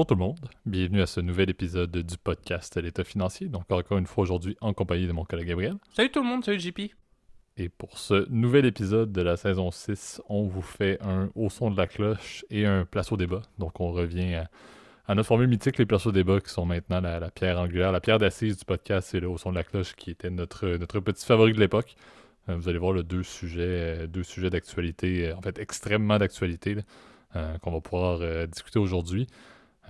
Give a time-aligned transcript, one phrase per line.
[0.00, 3.48] Bonjour tout le monde, bienvenue à ce nouvel épisode du podcast L'État financier.
[3.48, 5.74] Donc encore une fois aujourd'hui en compagnie de mon collègue Gabriel.
[5.92, 6.80] Salut tout le monde, salut JP.
[7.58, 11.70] Et pour ce nouvel épisode de la saison 6, on vous fait un au son
[11.70, 13.42] de la cloche et un place au débat.
[13.58, 14.36] Donc on revient
[15.06, 18.00] à, notre formule mythique, les places au débat qui sont maintenant la, pierre angulaire, la
[18.00, 21.00] pierre d'assise du podcast, c'est le au son de la cloche qui était notre, notre
[21.00, 21.94] petit favori de l'époque.
[22.48, 26.16] Euh, vous allez voir le deux sujets, euh, deux sujets d'actualité, euh, en fait extrêmement
[26.16, 26.78] d'actualité,
[27.62, 29.28] qu'on va pouvoir discuter aujourd'hui.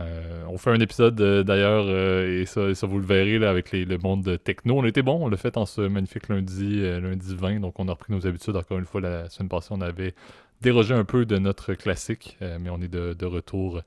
[0.00, 3.72] Euh, on fait un épisode euh, d'ailleurs, euh, et, ça, vous le verrez là, avec
[3.72, 4.78] le monde techno.
[4.78, 7.92] On était bon, on l'a fait en ce magnifique lundi, lundi 20, donc on a
[7.92, 8.56] repris nos habitudes.
[8.56, 10.14] Encore une fois, la semaine passée, on avait
[10.60, 13.82] dérogé un peu de notre classique, mais on est de, retour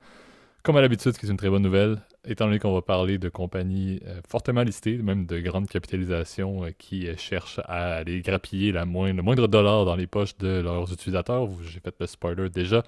[0.62, 3.18] comme à l'habitude, ce qui est une très bonne nouvelle, étant donné qu'on va parler
[3.18, 9.46] de compagnies fortement listées, même de grandes capitalisations qui cherchent à aller grappiller le moindre
[9.46, 11.48] dollar dans les poches de leurs utilisateurs.
[11.64, 12.82] J'ai fait le spoiler déjà.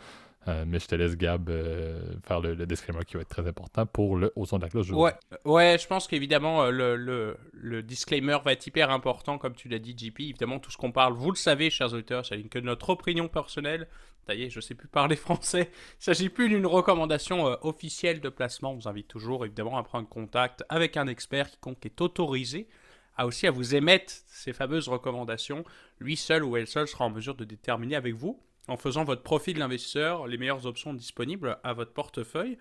[0.48, 3.84] Euh, mais je te laisse, Gab, euh, faire le, disclaimer qui va être très important
[3.84, 4.90] pour le haut son de la cloche.
[4.90, 5.12] Ouais,
[5.44, 9.68] ouais je pense qu'évidemment, euh, le, le, le, disclaimer va être hyper important, comme tu
[9.68, 10.20] l'as dit, JP.
[10.20, 13.88] Évidemment, tout ce qu'on parle, vous le savez, chers auditeurs, c'est que notre opinion personnelle.
[14.28, 15.70] Ça je sais plus parler français.
[16.00, 18.72] Il s'agit plus d'une recommandation officielle de placement.
[18.72, 22.68] On vous invite toujours, évidemment, à prendre contact avec un expert quiconque est autorisé
[23.16, 25.64] à aussi à vous émettre ces fameuses recommandations.
[26.00, 29.22] Lui seul ou elle seule sera en mesure de déterminer avec vous en faisant votre
[29.22, 32.58] profil d'investisseur les meilleures options disponibles à votre portefeuille.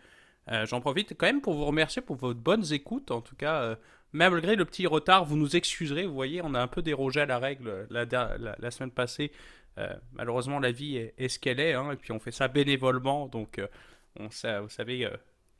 [0.51, 3.11] Euh, j'en profite quand même pour vous remercier pour votre bonnes écoutes.
[3.11, 3.75] En tout cas, euh,
[4.11, 6.05] malgré le petit retard, vous nous excuserez.
[6.05, 9.31] Vous voyez, on a un peu dérogé à la règle la, la, semaine passée.
[9.77, 11.73] Euh, malheureusement, la vie est, ce qu'elle est.
[11.73, 13.27] Hein, et puis, on fait ça bénévolement.
[13.27, 13.59] Donc,
[14.19, 15.09] on, vous savez,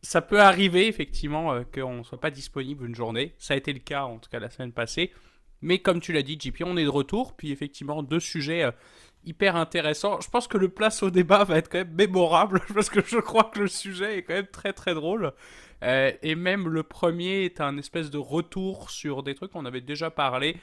[0.02, 3.34] ça peut arriver effectivement qu'on ne soit pas disponible une journée.
[3.40, 5.12] Ça a été le cas, en tout cas, la semaine passée.
[5.62, 7.36] Mais comme tu l'as dit, JP, on est de retour.
[7.36, 8.70] Puis, effectivement, deux sujets
[9.26, 10.20] hyper intéressant.
[10.22, 13.18] Je pense que le place au débat va être quand même mémorable parce que je
[13.18, 15.34] crois que le sujet est quand même très très drôle.
[15.84, 19.82] Euh, et même le premier est un espèce de retour sur des trucs qu'on avait
[19.82, 20.58] déjà parlé.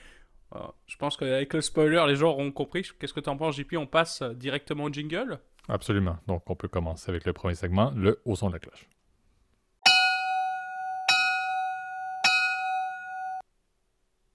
[0.55, 2.87] Euh, je pense qu'avec le spoiler, les gens auront compris.
[2.99, 5.39] Qu'est-ce que tu en penses, JP On passe directement au jingle?
[5.69, 6.17] Absolument.
[6.27, 8.89] Donc on peut commencer avec le premier segment, le au son de la cloche.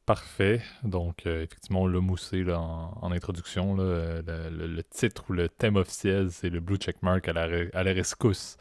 [0.07, 0.61] Parfait.
[0.83, 3.75] Donc, euh, effectivement, on l'a moussé en, introduction.
[3.77, 7.91] Euh, le, titre ou le thème officiel, c'est le Blue Checkmark à la, à la
[7.91, 8.55] rescousse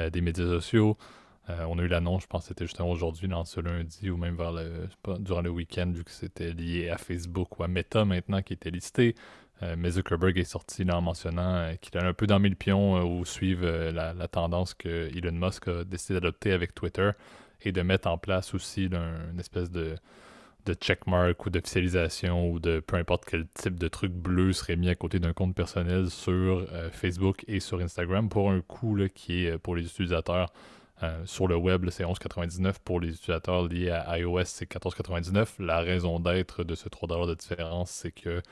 [0.00, 0.98] euh, des médias sociaux.
[1.48, 4.34] on a eu l'annonce, je pense que c'était justement aujourd'hui, dans ce lundi, ou même
[4.34, 4.88] vers le,
[5.20, 8.72] durant le week-end, vu que c'était lié à Facebook ou à Meta maintenant qui était
[8.72, 9.14] listé.
[9.76, 13.90] mais Zuckerberg est sorti en mentionnant qu'il a un peu dans le pion ou suivre
[13.92, 17.12] la, tendance que Elon Musk a décidé d'adopter avec Twitter
[17.62, 19.94] et de mettre en place aussi une espèce de
[20.66, 24.88] de checkmark ou d'officialisation ou de peu importe quel type de truc bleu serait mis
[24.88, 29.46] à côté d'un compte personnel sur euh, Facebook et sur Instagram pour un coût qui
[29.46, 30.52] est euh, pour les utilisateurs
[31.02, 35.62] euh, sur le web, c'est 11,99 pour les utilisateurs liés à iOS, c'est 14,99.
[35.64, 38.42] La raison d'être de ce 3$ de différence, c'est que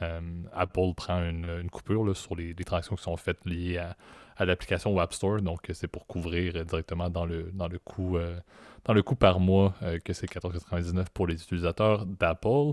[0.00, 5.40] Apple prend une, coupure sur les, transactions qui sont faites liées à, l'application App Store.
[5.40, 7.68] Donc, c'est pour couvrir directement dans le, dans
[9.02, 12.72] coût par mois euh, que c'est 14,99 pour les utilisateurs d'Apple.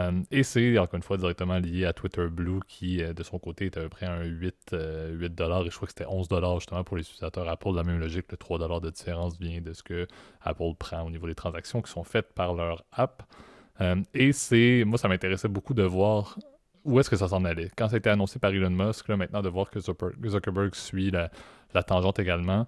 [0.00, 3.38] Euh, et c'est encore une fois directement lié à Twitter Blue qui, euh, de son
[3.38, 4.74] côté, est à peu près un 8,
[5.12, 7.72] 8 et je crois que c'était 11 justement pour les utilisateurs Apple.
[7.76, 10.08] La même logique, le 3 de différence vient de ce que
[10.42, 13.22] Apple prend au niveau des transactions qui sont faites par leur app.
[14.12, 16.36] et c'est, moi, ça m'intéressait beaucoup de voir
[16.84, 17.70] où est-ce que ça s'en allait?
[17.76, 21.10] Quand ça a été annoncé par Elon Musk, là, maintenant de voir que Zuckerberg suit
[21.10, 22.66] la, tangente également.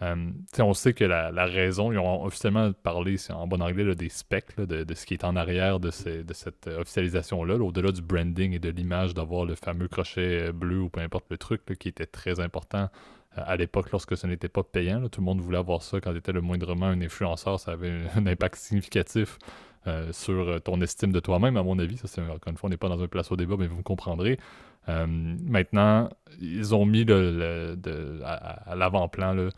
[0.00, 0.30] Euh,
[0.60, 4.94] on sait que la, raison, ils ont officiellement parlé en bon anglais des specs, de,
[4.94, 9.44] ce qui est en arrière de, cette officialisation-là, au-delà du branding et de l'image d'avoir
[9.44, 12.88] le fameux crochet bleu ou peu importe le truc qui était très important
[13.36, 15.06] euh, à l'époque lorsque ce n'était pas payant.
[15.08, 17.90] tout le monde voulait avoir ça quand tu étais le moindrement un influenceur, ça avait
[18.14, 19.38] un, impact significatif
[19.86, 21.96] euh, sur ton estime de toi-même, à mon avis.
[21.96, 23.76] Ça, c'est, encore une fois, on n'est pas dans un place au débat, mais vous
[23.76, 24.38] me comprendrez.
[24.86, 26.08] maintenant,
[26.40, 29.50] ils ont mis à, l'avant-plan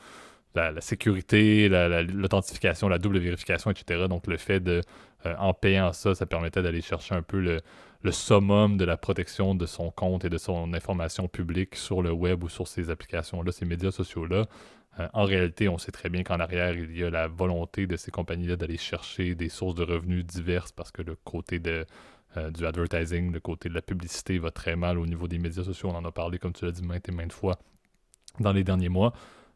[0.55, 4.07] la, sécurité, l'authentification, la, double vérification, etc.
[4.09, 4.83] Donc le fait de,
[5.27, 7.61] euh, en payant ça, ça permettait d'aller chercher un peu le,
[8.11, 12.43] summum de la protection de son compte et de son information publique sur le web
[12.43, 14.47] ou sur ces applications-là, ces médias sociaux-là.
[14.99, 17.97] Euh, en réalité, on sait très bien qu'en arrière, il y a la volonté de
[17.97, 21.61] ces compagnies-là d'aller chercher des sources de revenus diverses parce que le côté
[22.37, 25.65] euh, du advertising, le côté de la publicité va très mal au niveau des médias
[25.65, 25.91] sociaux.
[25.91, 27.59] On en a parlé, comme tu l'as dit maintes et maintes fois
[28.41, 29.13] dans les derniers mois.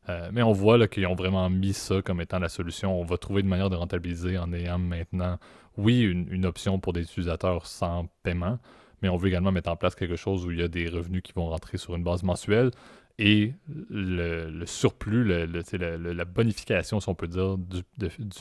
[0.08, 3.00] Euh, mais on voit qu'ils ont vraiment mis ça comme étant la solution.
[3.00, 5.38] On va trouver une manière de rentabiliser en ayant maintenant,
[5.76, 8.58] oui, une, option pour des utilisateurs sans paiement,
[9.02, 11.22] mais on veut également mettre en place quelque chose où il y a des revenus
[11.22, 12.70] qui vont rentrer sur une base mensuelle
[13.19, 13.52] et
[13.90, 17.82] le, surplus, la bonification, si on peut dire, du,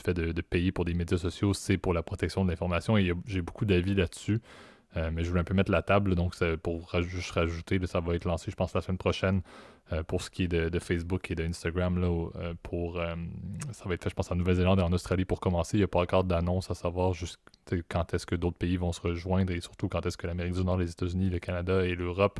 [0.02, 2.98] fait de, payer pour des médias sociaux, c'est pour la protection de l'information.
[2.98, 4.40] Et j'ai beaucoup d'avis là-dessus.
[4.96, 8.14] Euh, mais je voulais un peu mettre la table, donc pour juste rajouter, ça va
[8.14, 9.42] être lancé, je pense, la semaine prochaine
[9.92, 12.00] euh, pour ce qui est de, Facebook et d'Instagram.
[12.00, 12.54] Euh,
[13.72, 15.76] ça va être fait, je pense, en Nouvelle-Zélande et en Australie pour commencer.
[15.76, 17.12] Il n'y a pas encore d'annonce à savoir
[17.88, 20.64] quand est-ce que d'autres pays vont se rejoindre et surtout quand est-ce que l'Amérique du
[20.64, 22.38] Nord, les États-Unis, le Canada et l'Europe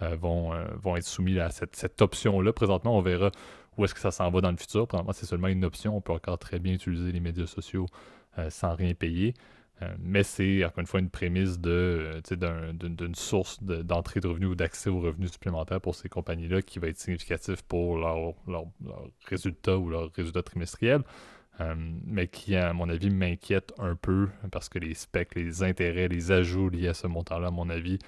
[0.00, 2.52] vont, euh, vont être soumis à cette, option-là.
[2.52, 3.30] Présentement, on verra
[3.76, 4.86] où est-ce que ça s'en va dans le futur.
[4.86, 5.96] Présentement, c'est seulement une option.
[5.96, 7.86] On peut encore très bien utiliser les médias sociaux
[8.38, 9.34] euh, sans rien payer.
[10.00, 15.00] mais c'est, encore une fois, une prémisse d'une source d'entrée de, revenus ou d'accès aux
[15.00, 18.64] revenus supplémentaires pour ces compagnies-là qui va être significatif pour leurs leur,
[19.26, 21.02] résultats ou leurs résultats trimestriels.
[22.04, 26.32] mais qui, à mon avis, m'inquiète un peu parce que les specs, les intérêts, les
[26.32, 28.00] ajouts liés à ce montant-là, à mon avis,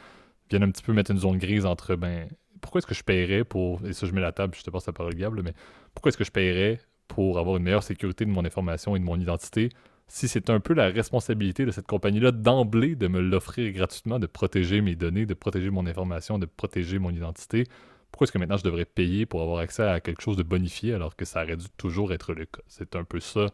[0.50, 2.29] viennent un petit peu mettre une zone grise entre ben
[2.61, 4.87] pourquoi est-ce que je paierais pour et ça je mets la table je te passe
[4.87, 5.55] la parole Gable mais
[5.94, 9.05] pourquoi est-ce que je paierais pour avoir une meilleure sécurité de mon information et de
[9.05, 9.70] mon identité
[10.12, 14.26] si c'est un peu la responsabilité de cette compagnie-là d'emblée de me l'offrir gratuitement, de
[14.26, 17.64] protéger mes données, de protéger mon information, de protéger mon identité,
[18.11, 20.94] pourquoi est-ce que maintenant je devrais payer pour avoir accès à quelque chose de bonifié
[20.94, 22.61] alors que ça aurait dû toujours être le cas?
[22.67, 23.50] C'est un peu ça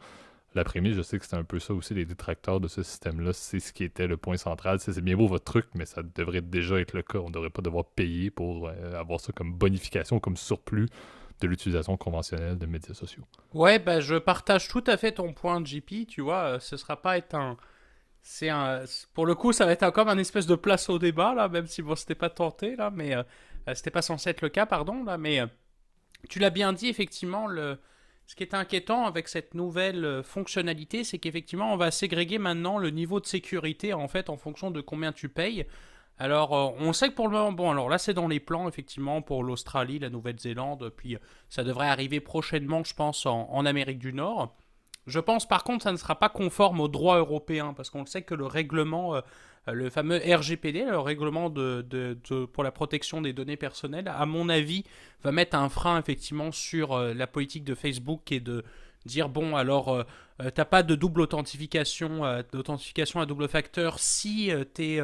[0.57, 3.33] la prémisse, je sais que c'est un peu ça aussi, les détracteurs de ce système-là,
[3.33, 4.81] c'est ce qui était le point central.
[4.81, 7.19] C'est bien beau votre truc, mais ça devrait déjà être le cas.
[7.19, 10.89] On ne devrait pas devoir payer pour euh, avoir ça comme bonification, comme surplus
[11.41, 13.25] de l'utilisation conventionnelle de médias sociaux.
[13.53, 16.07] Ouais, bah, je partage tout à fait ton point, JP.
[16.09, 17.59] Tu vois, euh, ce sera pas être un.
[18.23, 18.85] C'est un.
[19.13, 21.67] Pour le coup, ça va être comme un espèce de place au débat, là, même
[21.67, 23.15] si bon, c'était pas tenté, là, mais.
[23.15, 23.23] Euh,
[23.75, 25.43] c'était pas censé être le cas, pardon, là, mais.
[26.31, 27.79] tu l'as bien dit, effectivement, le
[28.27, 32.79] ce qui est inquiétant avec cette nouvelle euh, fonctionnalité, c'est qu'effectivement, on va ségréguer maintenant
[32.79, 35.65] le niveau de sécurité en fait en fonction de combien tu payes.
[36.19, 38.69] Alors, euh, on sait que pour le moment, bon, alors là, c'est dans les plans,
[38.69, 41.19] effectivement, pour l'Australie, la Nouvelle-Zélande, puis euh,
[41.49, 44.57] ça devrait arriver prochainement, je pense, en, Amérique du Nord.
[45.07, 48.23] Je pense, par contre, ça ne sera pas conforme au droit européen, parce qu'on sait
[48.23, 49.21] que le règlement
[49.73, 51.53] le fameux RGPD, le règlement
[52.53, 54.85] pour la protection des données personnelles, à mon avis,
[55.25, 58.65] va mettre un frein effectivement sur euh, la politique de Facebook et de
[59.07, 65.01] dire bon alors euh, t'as pas de double authentification, d'authentification à double facteur si t'es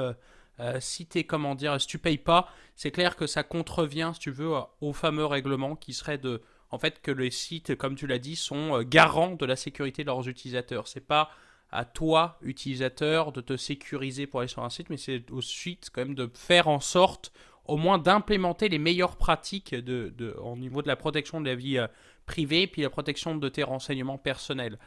[0.80, 4.30] si t'es comment dire si tu payes pas, c'est clair que ça contrevient si tu
[4.30, 4.50] veux
[4.80, 8.36] au fameux règlement qui serait de en fait que les sites comme tu l'as dit
[8.36, 10.88] sont garants de la sécurité de leurs utilisateurs.
[10.88, 11.30] C'est pas
[11.72, 16.02] à toi, utilisateur, de te sécuriser pour aller sur un site, mais c'est suite quand
[16.02, 17.32] même de faire en sorte
[17.64, 21.78] au moins d'implémenter les meilleures pratiques de, au niveau de la protection de la vie
[21.78, 21.86] euh,
[22.26, 24.78] privée, puis la protection de tes renseignements personnels.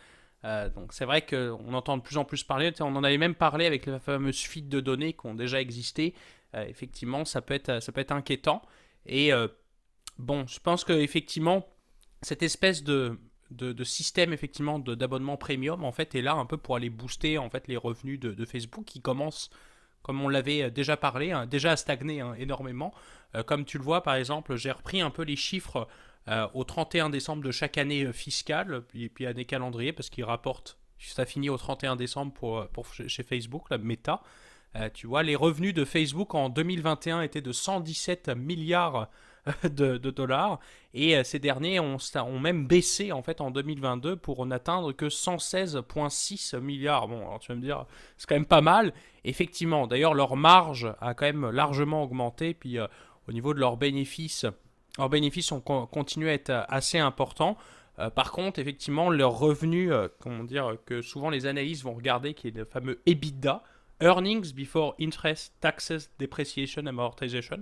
[0.44, 3.36] Euh, donc c'est vrai qu'on entend de plus en plus parler, on en avait même
[3.36, 6.14] parlé avec la fameuse fuite de données qui ont déjà existé.
[6.54, 8.62] Euh, effectivement, ça peut, être, ça peut être inquiétant.
[9.08, 9.32] Et
[10.18, 11.68] bon, je pense que effectivement,
[12.24, 13.20] cette espèce de
[13.56, 17.50] de, système effectivement d'abonnement premium en fait est là un peu pour aller booster en
[17.50, 19.50] fait les revenus de, Facebook qui commencent
[20.02, 22.94] comme on l'avait euh, déjà parlé hein, déjà à stagner hein, énormément.
[23.34, 25.88] Euh, comme tu le vois par exemple j'ai repris un peu les chiffres
[26.28, 30.78] euh, au 31 décembre de chaque année fiscale puis, puis année calendrier parce qu'ils rapportent
[31.00, 34.24] ça finit au 31 décembre pour, pour chez Facebook la Meta.
[34.94, 39.10] Tu vois les revenus de Facebook en 2021 étaient de 117 milliards
[39.64, 40.60] de, dollars.
[40.94, 41.98] Et euh, ces derniers ont,
[42.40, 47.08] même baissé en fait en 2022 pour n'atteindre que 116,6 milliards.
[47.08, 47.86] Bon, alors tu vas me dire,
[48.18, 48.94] c'est quand même pas mal.
[49.24, 52.54] Effectivement, d'ailleurs, leur marge a quand même largement augmenté.
[52.54, 52.88] Puis euh,
[53.28, 54.46] au niveau de leurs bénéfices,
[54.98, 57.58] leurs bénéfices ont continué à être euh, assez importants.
[58.16, 62.56] par contre, effectivement, leurs revenus, comment dire, que souvent les analystes vont regarder, qui est
[62.56, 63.64] le fameux EBITDA,
[64.02, 67.62] Earnings Before Interest, Taxes, Depreciation, Amortization.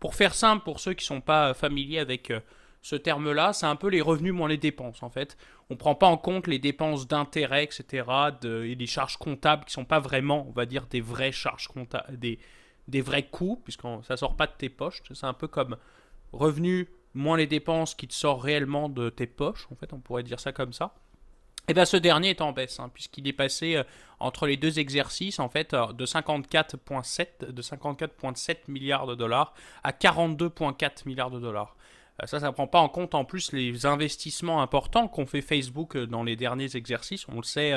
[0.00, 2.40] Pour faire simple, pour ceux qui ne sont pas familiers avec euh,
[2.82, 5.36] ce terme-là, c'est un peu les revenus moins les dépenses en fait.
[5.70, 8.04] On ne prend pas en compte les dépenses d'intérêt, etc.
[8.42, 11.68] et les charges comptables qui ne sont pas vraiment, on va dire, des vraies charges
[11.68, 15.02] comptables, des, vrais coûts, puisque ça ne sort pas de tes poches.
[15.12, 15.76] C'est un peu comme
[16.32, 20.22] revenus moins les dépenses qui te sortent réellement de tes poches, en fait, on pourrait
[20.22, 20.94] dire ça comme ça.
[21.68, 23.82] Et eh bien ce dernier est en baisse, hein, puisqu'il est passé euh,
[24.20, 29.52] entre les deux exercices en fait euh, de 54,7 de 54,7 milliards de dollars
[29.84, 31.76] à 42,4 milliards de dollars.
[32.22, 35.42] Euh, ça, ça ne prend pas en compte en plus les investissements importants qu'ont fait
[35.42, 37.28] Facebook dans les derniers exercices.
[37.28, 37.74] On le sait,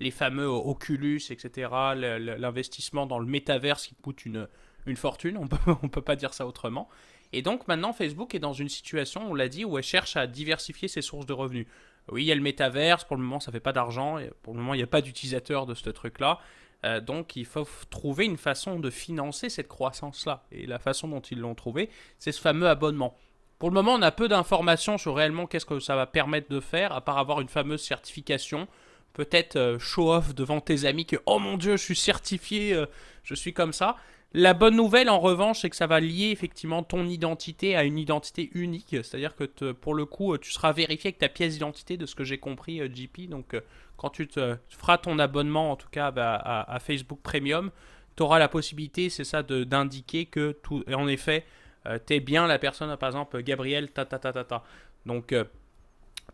[0.00, 1.68] les fameux Oculus, etc.
[1.94, 4.48] L'investissement dans le métaverse qui coûte une,
[4.86, 5.42] une fortune, on
[5.82, 6.88] ne peut pas dire ça autrement.
[7.34, 10.26] Et donc maintenant, Facebook est dans une situation, on l'a dit, où elle cherche à
[10.26, 11.66] diversifier ses sources de revenus.
[12.10, 14.60] Oui, il y a le métaverse, pour le moment ça fait pas d'argent, pour le
[14.60, 16.38] moment il n'y a pas d'utilisateurs de ce truc-là.
[16.84, 20.44] Euh, donc il faut trouver une façon de financer cette croissance-là.
[20.52, 23.16] Et la façon dont ils l'ont trouvé, c'est ce fameux abonnement.
[23.58, 26.60] Pour le moment, on a peu d'informations sur réellement qu'est-ce que ça va permettre de
[26.60, 28.68] faire, à part avoir une fameuse certification.
[29.14, 32.86] Peut-être euh, show off devant tes amis que oh mon dieu, je suis certifié, euh,
[33.22, 33.96] je suis comme ça.
[34.36, 37.98] La bonne nouvelle en revanche, c'est que ça va lier effectivement ton identité à une
[37.98, 38.90] identité unique.
[38.90, 42.24] C'est-à-dire que pour le coup, tu seras vérifié avec ta pièce d'identité de ce que
[42.24, 43.28] j'ai compris, JP.
[43.28, 43.54] Donc
[43.96, 47.70] quand tu te feras ton abonnement, en tout cas bah, à, Facebook Premium,
[48.16, 51.44] tu auras la possibilité, c'est ça, d'indiquer que, tout, en effet,
[51.86, 54.64] euh, tu es bien la personne, par exemple, Gabriel, ta ta ta ta ta.
[55.06, 55.44] Donc, euh,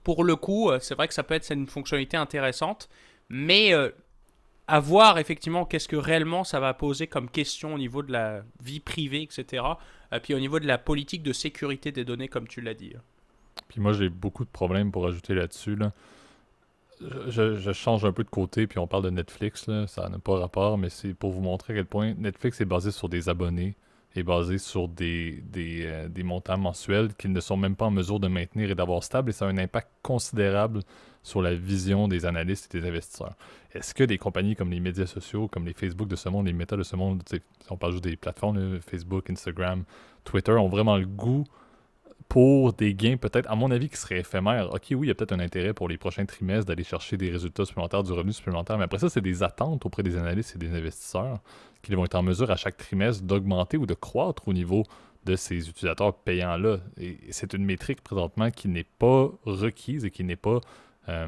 [0.04, 2.88] pour le coup, euh, c'est vrai que ça peut être une fonctionnalité intéressante,
[3.28, 3.72] mais
[4.70, 8.42] à voir effectivement qu'est-ce que réellement ça va poser comme question au niveau de la
[8.62, 9.64] vie privée, etc.
[10.12, 12.94] Et puis au niveau de la politique de sécurité des données, comme tu l'as dit.
[13.68, 15.76] Puis moi, j'ai beaucoup de problèmes pour ajouter là-dessus.
[15.76, 15.92] Là
[17.00, 20.78] je, change un peu de côté, puis on parle de Netflix, ça n'a pas rapport,
[20.78, 23.76] mais c'est pour vous montrer à quel point Netflix est basé sur des abonnés,
[24.16, 28.20] est basé sur des, des, euh, montants mensuels qu'ils ne sont même pas en mesure
[28.20, 30.80] de maintenir et d'avoir stable, et ça a un impact considérable
[31.22, 33.34] sur la vision des analystes et des investisseurs.
[33.72, 36.52] Est-ce que des compagnies comme les médias sociaux, comme les Facebook de ce monde, les
[36.52, 37.22] méta de ce monde,
[37.68, 39.84] on parle juste des plateformes, Facebook, Instagram,
[40.24, 41.44] Twitter, ont vraiment le goût
[42.28, 44.72] pour des gains peut-être, à mon avis, qui seraient éphémères?
[44.72, 47.28] Ok, oui, il y a peut-être un intérêt pour les prochains trimestres d'aller chercher des
[47.28, 50.58] résultats supplémentaires, du revenu supplémentaire, mais après ça, c'est des attentes auprès des analystes et
[50.58, 51.40] des investisseurs
[51.82, 54.84] qui vont être en mesure à chaque trimestre d'augmenter ou de croître au niveau
[55.24, 56.78] de ces utilisateurs payants-là.
[56.98, 60.60] Et c'est une métrique présentement qui n'est pas requise et qui n'est pas
[61.10, 61.26] euh,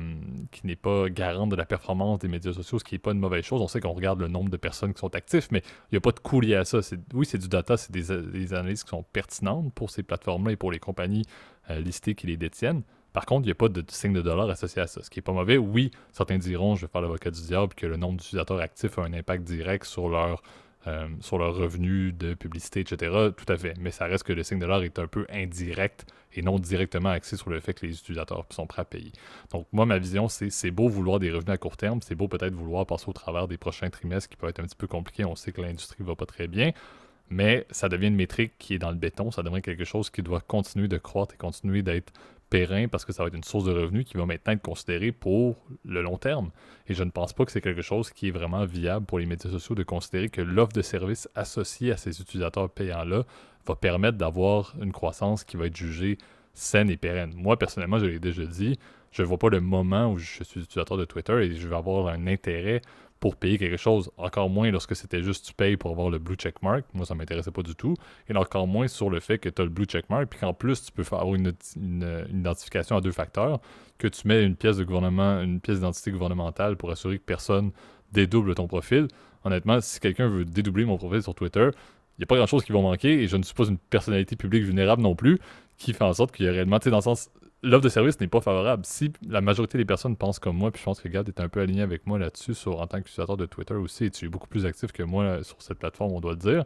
[0.53, 3.19] qui n'est pas garante de la performance des médias sociaux, ce qui n'est pas une
[3.19, 3.61] mauvaise chose.
[3.61, 5.61] On sait qu'on regarde le nombre de personnes qui sont actifs, mais
[5.91, 6.79] il n'y a pas de coût lié à ça.
[7.15, 10.71] Oui, c'est du data, c'est des, analyses qui sont pertinentes pour ces plateformes-là et pour
[10.71, 11.25] les compagnies
[11.69, 12.83] euh, listées qui les détiennent.
[13.13, 15.19] Par contre, il n'y a pas de, signe de dollar associé à ça, ce qui
[15.19, 15.59] n'est pas mauvais.
[15.59, 19.03] Oui, certains diront, je vais faire l'avocat du diable, que le nombre d'utilisateurs actifs a
[19.03, 20.43] un impact direct sur leur
[20.87, 23.31] euh, sur leurs revenus de publicité, etc.
[23.37, 23.75] Tout à fait.
[23.79, 27.37] Mais ça reste que le signe de est un peu indirect et non directement axé
[27.37, 29.13] sur le fait que les utilisateurs sont prêts à payer.
[29.53, 32.27] Donc, moi, ma vision, c'est c'est beau vouloir des revenus à court terme, c'est beau
[32.27, 35.25] peut-être vouloir passer au travers des prochains trimestres qui peuvent être un petit peu compliqués.
[35.25, 36.73] On sait que l'industrie ne va pas très bien.
[37.31, 40.23] Mais ça devient une métrique qui est dans le béton, ça devient quelque chose qui
[40.23, 42.13] doit continuer de croître et continuer d'être
[42.53, 45.11] périn parce que ça va être une source de revenus qui va maintenant être considérée
[45.11, 45.57] pour
[45.87, 46.51] le long terme.
[46.87, 49.25] Et je ne pense pas que c'est quelque chose qui est vraiment viable pour les
[49.25, 53.25] médias sociaux de considérer que l'offre de services associée à ces utilisateurs payants-là
[53.67, 56.19] va permettre d'avoir une croissance qui va être jugée
[56.53, 57.33] saine et pérenne.
[57.35, 58.79] Moi, personnellement, je l'ai déjà dit,
[59.13, 61.77] je ne vois pas le moment où je suis utilisateur de Twitter et je vais
[61.77, 62.83] avoir un intérêt
[63.23, 66.35] pour payer quelque chose, encore moins lorsque c'était juste tu payes pour avoir le blue
[66.35, 66.85] checkmark.
[66.93, 67.95] Moi, ça m'intéressait pas du tout.
[68.29, 70.87] Et encore moins sur le fait que tu as le blue checkmark, puis qu'en plus,
[70.87, 73.61] tu peux faire une, identification à deux facteurs,
[73.97, 77.71] que tu mets une pièce de gouvernement, une pièce d'identité gouvernementale pour assurer que personne
[78.11, 79.07] dédouble ton profil.
[79.45, 82.65] Honnêtement, si quelqu'un veut dédoubler mon profil sur Twitter, il n'y a pas grand chose
[82.65, 85.39] qui va manquer et je ne suis pas une personnalité publique vulnérable non plus
[85.77, 87.31] qui fait en sorte qu'il y a réellement, tu sais, dans le sens,
[87.63, 88.85] l'offre de service n'est pas favorable.
[88.85, 91.49] Si la majorité des personnes pensent comme moi, puis je pense que Gad est un
[91.49, 94.49] peu aligné avec moi là-dessus, en tant qu'utilisateur de Twitter aussi, et tu es beaucoup
[94.49, 96.65] plus actif que moi sur cette plateforme, on doit le dire,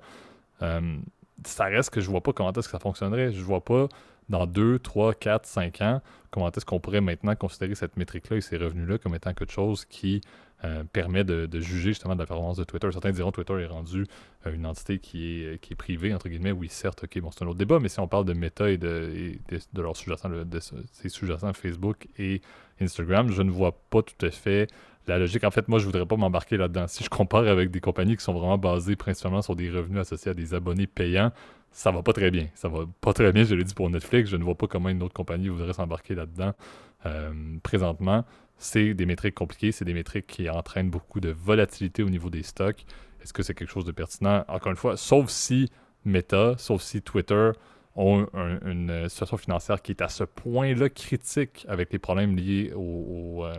[0.62, 0.96] euh,
[1.44, 3.32] ça reste que je vois pas comment est-ce que ça fonctionnerait.
[3.32, 3.88] Je vois pas
[4.28, 6.00] dans 2, 3, 4, 5 ans
[6.36, 9.86] comment est-ce qu'on pourrait maintenant considérer cette métrique-là et ces revenus-là comme étant quelque chose
[9.86, 10.20] qui
[10.64, 12.86] euh, permet de, juger justement de la performance de Twitter?
[12.92, 14.06] Certains diront que Twitter est rendu
[14.46, 16.52] euh, une entité qui est, qui est privée, entre guillemets.
[16.52, 18.76] Oui, certes, ok, bon, c'est un autre débat, mais si on parle de Meta et
[18.76, 19.38] de,
[19.74, 20.60] leurs sous-jacents, de
[20.92, 22.42] ces sous-jacents Facebook et
[22.82, 24.68] Instagram, je ne vois pas tout à fait
[25.06, 25.42] la logique.
[25.42, 26.86] En fait, moi, je voudrais pas m'embarquer là-dedans.
[26.86, 30.32] Si je compare avec des compagnies qui sont vraiment basées principalement sur des revenus associés
[30.32, 31.32] à des abonnés payants,
[31.76, 32.48] ça va pas très bien.
[32.54, 34.30] Ça va pas très bien, je l'ai dit pour Netflix.
[34.30, 36.54] Je ne vois pas comment une autre compagnie voudrait s'embarquer là-dedans
[37.04, 38.24] euh, présentement
[38.58, 42.42] c'est des métriques compliquées, c'est des métriques qui entraînent beaucoup de volatilité au niveau des
[42.42, 42.84] stocks.
[43.22, 44.44] Est-ce que c'est quelque chose de pertinent?
[44.48, 45.70] Encore une fois, sauf si
[46.04, 47.50] Meta, sauf si Twitter
[47.96, 48.26] ont
[48.64, 53.52] une situation financière qui est à ce point-là critique avec les problèmes liés euh, euh,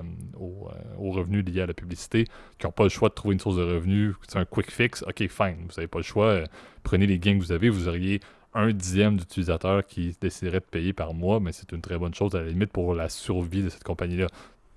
[0.97, 2.25] aux revenus liés à la publicité,
[2.59, 5.03] qui n'ont pas le choix de trouver une source de revenus, c'est un quick fix,
[5.03, 6.45] ok, fine, vous n'avez pas le choix, euh,
[6.83, 8.19] prenez les gains que vous avez, vous auriez
[8.53, 12.35] un dixième d'utilisateurs qui déciderait de payer par mois, mais c'est une très bonne chose
[12.35, 14.27] à la limite pour la survie de cette compagnie-là.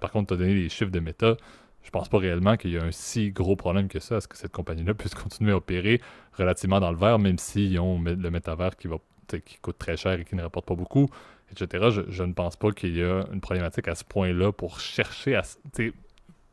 [0.01, 1.37] Par contre, tu as donné les chiffres de méta.
[1.83, 4.17] Je pense pas réellement qu'il y a un si gros problème que ça.
[4.17, 6.01] Est-ce que cette compagnie-là puisse continuer à opérer
[6.35, 8.97] relativement dans le vert, même s'ils ont le métavers qui, va,
[9.39, 11.09] qui coûte très cher et qui ne rapporte pas beaucoup,
[11.53, 12.03] etc.
[12.09, 15.43] Je, ne pense pas qu'il y a une problématique à ce point-là pour chercher à,
[15.77, 15.93] de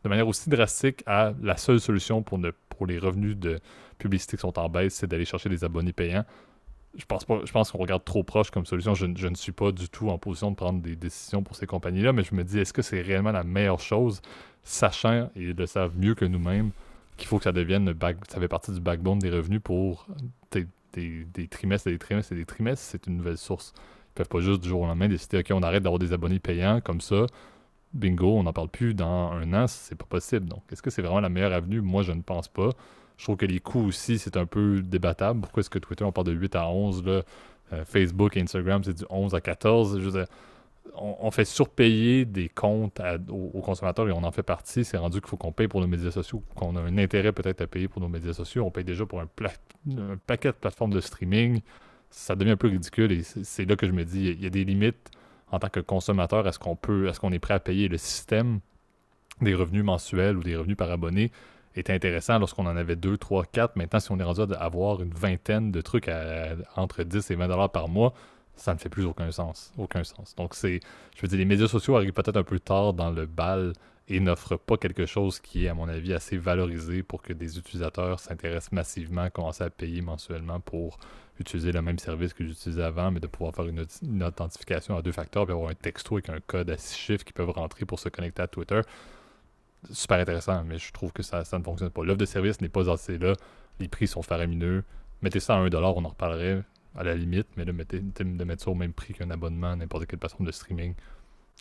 [0.10, 2.40] manière aussi drastique à la seule solution pour,
[2.88, 3.60] les revenus de
[3.98, 6.26] publicité qui sont en baisse, c'est d'aller chercher des abonnés payants
[6.98, 8.96] je pense pas, je pense qu'on regarde trop proche comme solution.
[8.96, 12.12] Je, ne suis pas du tout en position de prendre des décisions pour ces compagnies-là,
[12.12, 14.22] mais je me dis, est-ce que c'est réellement la meilleure chose,
[14.64, 16.72] sachant, et ils le savent mieux que nous-mêmes,
[17.16, 17.94] qu'il faut que ça devienne,
[18.28, 20.08] ça fait partie du backbone des revenus pour
[20.94, 23.74] des, trimestres et des trimestres et des trimestres, c'est une nouvelle source
[24.18, 26.82] peuvent pas juste du jour au lendemain décider, OK, on arrête d'avoir des abonnés payants
[26.82, 27.28] comme ça.
[27.94, 30.48] Bingo, on n'en parle plus dans un an, c'est pas possible.
[30.48, 31.82] Donc, est-ce que c'est vraiment la meilleure avenue?
[31.82, 32.70] Moi, je ne pense pas.
[33.18, 35.42] Je trouve que les coûts aussi, c'est un peu débattable.
[35.42, 37.22] Pourquoi est-ce que Twitter, on parle de 8 à 11, là?
[37.74, 40.00] Euh, Facebook et Instagram, c'est du 11 à 14.
[40.00, 40.10] Je
[40.96, 44.84] on, fait surpayer des comptes aux, consommateurs et on en fait partie.
[44.84, 47.62] C'est rendu qu'il faut qu'on paye pour nos médias sociaux, qu'on a un intérêt peut-être
[47.62, 48.66] à payer pour nos médias sociaux.
[48.66, 49.28] On paye déjà pour un,
[50.26, 51.62] paquet de plateformes de streaming.
[52.10, 54.50] Ça devient un peu ridicule et c'est là que je me dis, il y, a
[54.50, 55.12] des limites
[55.52, 56.48] en tant que consommateur.
[56.48, 58.60] Est-ce qu'on peut, est-ce qu'on est prêt à payer le système
[59.42, 61.32] des revenus mensuels ou des revenus par abonné?
[61.76, 63.76] Était intéressant lorsqu'on en avait 2, 3, 4.
[63.76, 66.10] Maintenant, si on est rendu à avoir une vingtaine de trucs
[66.76, 68.14] entre 10 et 20 dollars par mois,
[68.58, 69.72] ça ne fait plus aucun sens.
[69.78, 70.36] Aucun sens.
[70.36, 70.80] Donc, c'est,
[71.16, 73.74] je veux dire, les médias sociaux arrivent peut-être un peu tard dans le bal
[74.10, 77.58] et n'offrent pas quelque chose qui est, à mon avis, assez valorisé pour que des
[77.58, 80.98] utilisateurs s'intéressent massivement, commencent à payer mensuellement pour
[81.40, 85.12] utiliser le même service que j'utilisais avant, mais de pouvoir faire une, authentification à deux
[85.12, 88.00] facteurs, puis avoir un texto avec un code à six chiffres qui peuvent rentrer pour
[88.00, 88.82] se connecter à Twitter.
[89.92, 92.04] Super intéressant, mais je trouve que ça, ça ne fonctionne pas.
[92.04, 93.34] L'offre de service n'est pas assez là.
[93.80, 94.84] Les prix sont faramineux.
[95.22, 96.64] Mettez ça à 1$, on en reparlerait
[96.98, 100.08] à la limite, mais de mettre, de mettre ça au même prix qu'un abonnement n'importe
[100.08, 100.96] quelle plateforme de streaming,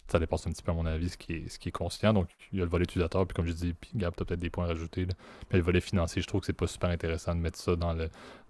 [0.09, 2.13] ça dépasse un petit peu à mon avis ce qui est, ce qui est conscient.
[2.13, 4.25] Donc il y a le volet utilisateur, puis comme je dis, puis Gab, tu as
[4.25, 5.07] peut-être des points à rajouter.
[5.51, 7.93] Mais le volet financier, je trouve que c'est pas super intéressant de mettre ça dans
[7.93, 8.09] le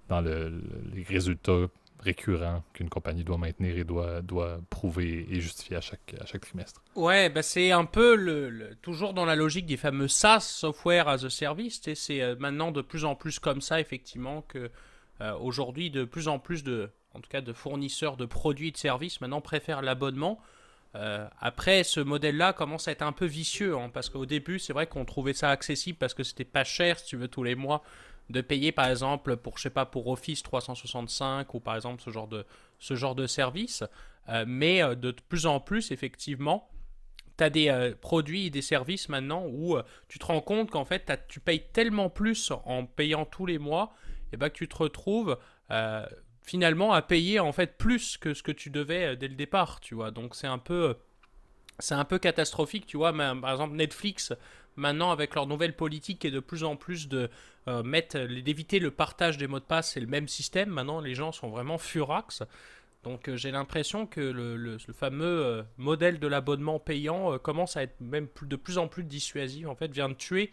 [0.08, 0.62] dans le,
[0.94, 1.66] les résultats
[1.98, 6.42] récurrents qu'une compagnie doit maintenir et doit, doit prouver et justifier à chaque, à chaque
[6.42, 6.82] trimestre.
[6.94, 11.24] Ouais, bah c'est un peu le, toujours dans la logique des fameux SaaS, Software as
[11.24, 11.80] a Service.
[11.94, 14.70] C'est euh, maintenant de plus en plus comme ça, effectivement, que
[15.20, 18.72] euh, aujourd'hui, de plus en plus de, en tout cas, de fournisseurs de produits et
[18.72, 20.38] de services maintenant préfèrent l'abonnement.
[20.94, 24.72] Euh, après, ce modèle-là commence à être un peu vicieux, hein, parce qu'au début, c'est
[24.72, 27.54] vrai qu'on trouvait ça accessible parce que c'était pas cher, si tu veux, tous les
[27.54, 27.82] mois,
[28.28, 32.10] de payer, par exemple, pour, je sais pas, pour Office 365 ou par exemple ce
[32.10, 32.44] genre de,
[32.78, 33.84] ce genre de service.
[34.28, 36.68] Euh, mais de plus en plus, effectivement,
[37.38, 39.76] tu as des produits et des services maintenant où
[40.08, 43.94] tu te rends compte qu'en fait, tu payes tellement plus en payant tous les mois
[44.32, 45.38] et bah, que tu te retrouves
[45.70, 46.06] euh,
[46.42, 49.80] finalement à payer en fait plus que ce que tu devais euh, dès le départ,
[49.80, 50.10] tu vois.
[50.10, 50.96] Donc c'est un peu
[51.78, 53.12] c'est un peu catastrophique, tu vois.
[53.12, 54.32] par exemple, Netflix,
[54.76, 57.28] maintenant, avec leur nouvelle politique et de plus en plus de
[57.68, 60.70] euh, mettre, d'éviter le partage des mots de passe, c'est le même système.
[60.70, 62.44] Maintenant, les gens sont vraiment furax.
[63.02, 68.26] Donc, j'ai l'impression que le, le, fameux modèle de l'abonnement payant commence à être même
[68.40, 69.66] de plus en plus dissuasif.
[69.68, 70.50] En fait, vient de tuer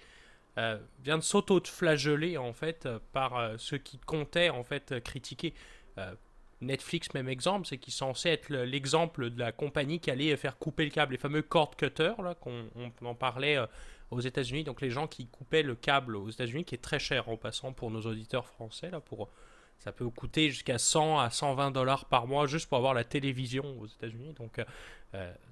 [0.60, 5.54] euh, vient de s'auto-flageller en fait euh, par euh, ceux qui comptaient en fait critiquer.
[6.62, 10.58] Netflix, même exemple, c'est qu'ils sont censés être l'exemple de la compagnie qui allait faire
[10.58, 12.70] couper le câble, les fameux cord cutters, là, qu'on
[13.04, 13.60] en parlait
[14.10, 17.30] aux États-Unis, donc les gens qui coupaient le câble aux États-Unis, qui est très cher
[17.30, 19.30] en passant pour nos auditeurs français, là, pour,
[19.78, 23.78] ça peut coûter jusqu'à 100 à 120 dollars par mois juste pour avoir la télévision
[23.80, 24.34] aux États-Unis.
[24.34, 24.60] Donc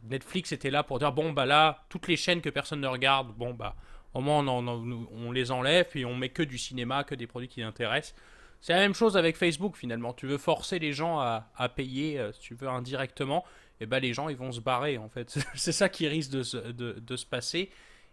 [0.05, 3.31] Netflix était là pour dire bon bah là, toutes les chaînes que personne ne regarde,
[3.35, 3.75] bon bah
[4.13, 7.61] au moins, on, les enlève et on met que du cinéma, que des produits qui
[7.61, 8.15] intéressent.
[8.59, 10.13] C'est la même chose avec Facebook finalement.
[10.13, 13.43] Tu veux forcer les gens à, payer, euh, si tu veux, indirectement,
[13.79, 15.39] et eh ben les gens ils vont se barrer en fait.
[15.55, 17.71] C'est ça qui risque de, se passer.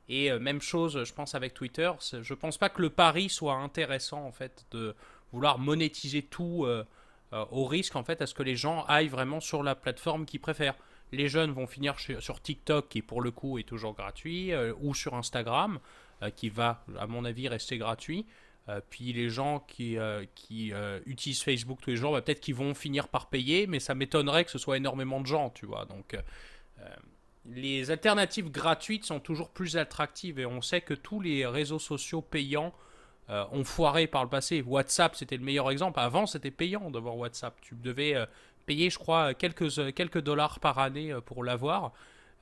[0.08, 1.90] Et euh, même chose, je pense, avec Twitter.
[2.00, 4.94] Je pense pas que le pari soit intéressant en fait de
[5.32, 6.84] vouloir monétiser tout euh,
[7.50, 10.40] au risque en fait à ce que les gens aillent vraiment sur la plateforme qu'ils
[10.40, 10.76] préfèrent
[11.12, 14.94] les jeunes vont finir sur TikTok, qui pour le coup est toujours gratuit, euh, ou
[14.94, 15.78] sur Instagram,
[16.22, 18.26] euh, qui va, à mon avis, rester gratuit.
[18.68, 19.96] Euh, puis les gens qui,
[21.06, 24.44] utilisent Facebook tous les jours, bah, peut-être qu'ils vont finir par payer, mais ça m'étonnerait
[24.44, 25.84] que ce soit énormément de gens, tu vois.
[25.86, 26.16] Donc
[27.46, 32.20] les alternatives gratuites sont toujours plus attractives et on sait que tous les réseaux sociaux
[32.20, 32.74] payants
[33.28, 34.60] ont foiré par le passé.
[34.60, 35.98] WhatsApp, c'était le meilleur exemple.
[35.98, 37.58] Avant, c'était payant d'avoir WhatsApp.
[37.62, 38.14] Tu devais
[38.68, 41.92] payer, je crois, quelques, quelques dollars par année euh, pour l'avoir.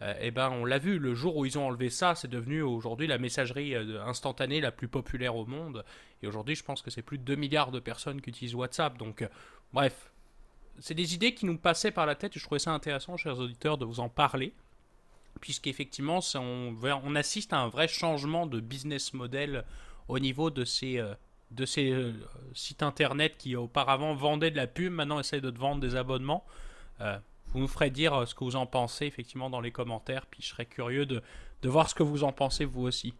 [0.03, 2.63] euh, eh ben, on l'a vu, le jour où ils ont enlevé ça, c'est devenu
[2.63, 5.85] aujourd'hui la messagerie euh, instantanée la plus populaire au monde.
[6.23, 8.99] Et aujourd'hui, je pense que c'est plus de 2 milliards de personnes qui utilisent WhatsApp.
[8.99, 9.25] Donc,
[9.73, 10.11] bref,
[10.81, 13.79] c'est des idées qui nous passaient par la tête je trouvais ça intéressant, chers auditeurs,
[13.79, 14.53] de vous en parler.
[15.41, 19.65] Puisqu'effectivement, on, on assiste à un vrai changement de business model
[20.09, 21.01] au niveau de ces,
[21.51, 22.13] de ces euh,
[22.55, 26.45] sites internet qui auparavant vendaient de la pub, maintenant essayent de te vendre des abonnements.
[27.01, 30.27] Euh, vous nous ferez dire euh, ce que vous en pensez effectivement dans les commentaires,
[30.27, 31.23] puis je serais curieux de,
[31.63, 33.15] de voir ce que vous en pensez vous aussi.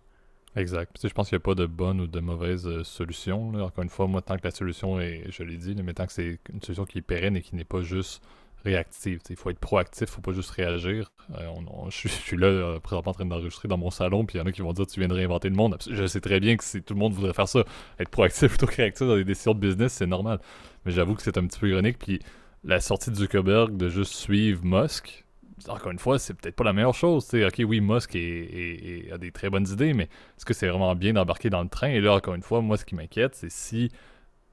[0.57, 0.97] Exact.
[1.03, 3.53] je pense qu'il n'y a pas de bonne ou de mauvaise solution.
[3.63, 6.13] Encore une fois, moi, tant que la solution est, je l'ai dit, mais tant que
[6.13, 8.23] c'est une solution qui est pérenne et qui n'est pas juste
[8.67, 9.21] réactive.
[9.31, 11.11] Il faut être proactif, faut pas juste réagir.
[11.39, 11.51] Euh,
[11.89, 14.47] je, suis là, euh, présentement, en train d'enregistrer dans mon salon, puis il y en
[14.47, 15.77] a qui vont dire Tu viens de réinventer le monde.
[15.89, 17.65] Je sais très bien que tout le monde voudrait faire ça.
[17.99, 20.41] Être proactif plutôt que réactif dans des décisions de business, c'est normal.
[20.85, 21.99] Mais j'avoue que c'est un petit peu ironique.
[21.99, 22.21] Puis
[22.65, 25.25] la sortie de Zuckerberg de juste suivre Musk,
[25.69, 27.33] encore une fois, c'est peut-être pas la meilleure chose.
[27.33, 31.51] ok, oui, Musk a des très bonnes idées, mais est-ce que c'est vraiment bien d'embarquer
[31.51, 31.89] dans le train?
[31.89, 33.91] Et là, encore une fois, moi, ce qui m'inquiète, c'est si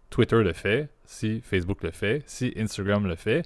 [0.10, 3.43] Twitter le fait, si Facebook le fait, si Instagram le fait,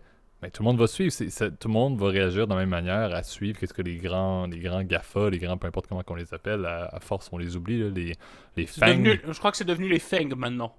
[0.48, 1.14] ben, tout le monde va suivre.
[1.14, 4.48] tout le monde va réagir de la même manière à suivre qu'est-ce que les grands,
[4.48, 7.58] les grands GAFA, les grands, peu importe comment on les appelle, à, force on les
[7.58, 8.14] oublie, les,
[8.56, 9.20] les FANG.
[9.28, 10.74] je crois que c'est devenu les FANG maintenant.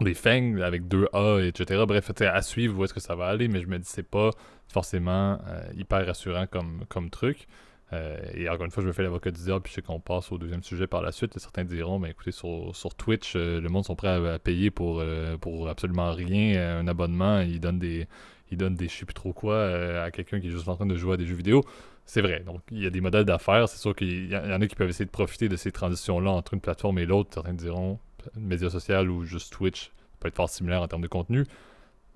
[0.00, 1.84] Les FANG avec deux A, etc.
[1.86, 4.30] Bref, à suivre où est-ce que ça va aller, mais je me dis c'est pas
[4.66, 7.46] forcément euh, hyper rassurant comme, comme truc.
[7.92, 10.00] Euh, et encore une fois, je me fais l'avocat du diable, puis je sais qu'on
[10.00, 11.38] passe au deuxième sujet par la suite.
[11.38, 15.02] certains diront, ben écoutez, sur, sur Twitch, euh, le monde sont prêts à, payer pour,
[15.40, 18.06] pour absolument rien, un abonnement, ils donnent des,
[18.50, 20.76] il donne des je sais plus trop quoi euh, à quelqu'un qui est juste en
[20.76, 21.64] train de jouer à des jeux vidéo.
[22.04, 22.40] C'est vrai.
[22.40, 23.68] Donc, il y a des modèles d'affaires.
[23.68, 26.54] C'est sûr qu'il y, en a qui peuvent essayer de profiter de ces transitions-là entre
[26.54, 27.30] une plateforme et l'autre.
[27.34, 27.98] Certains diront
[28.36, 31.44] média social ou juste Twitch peut être fort similaire en termes de contenu.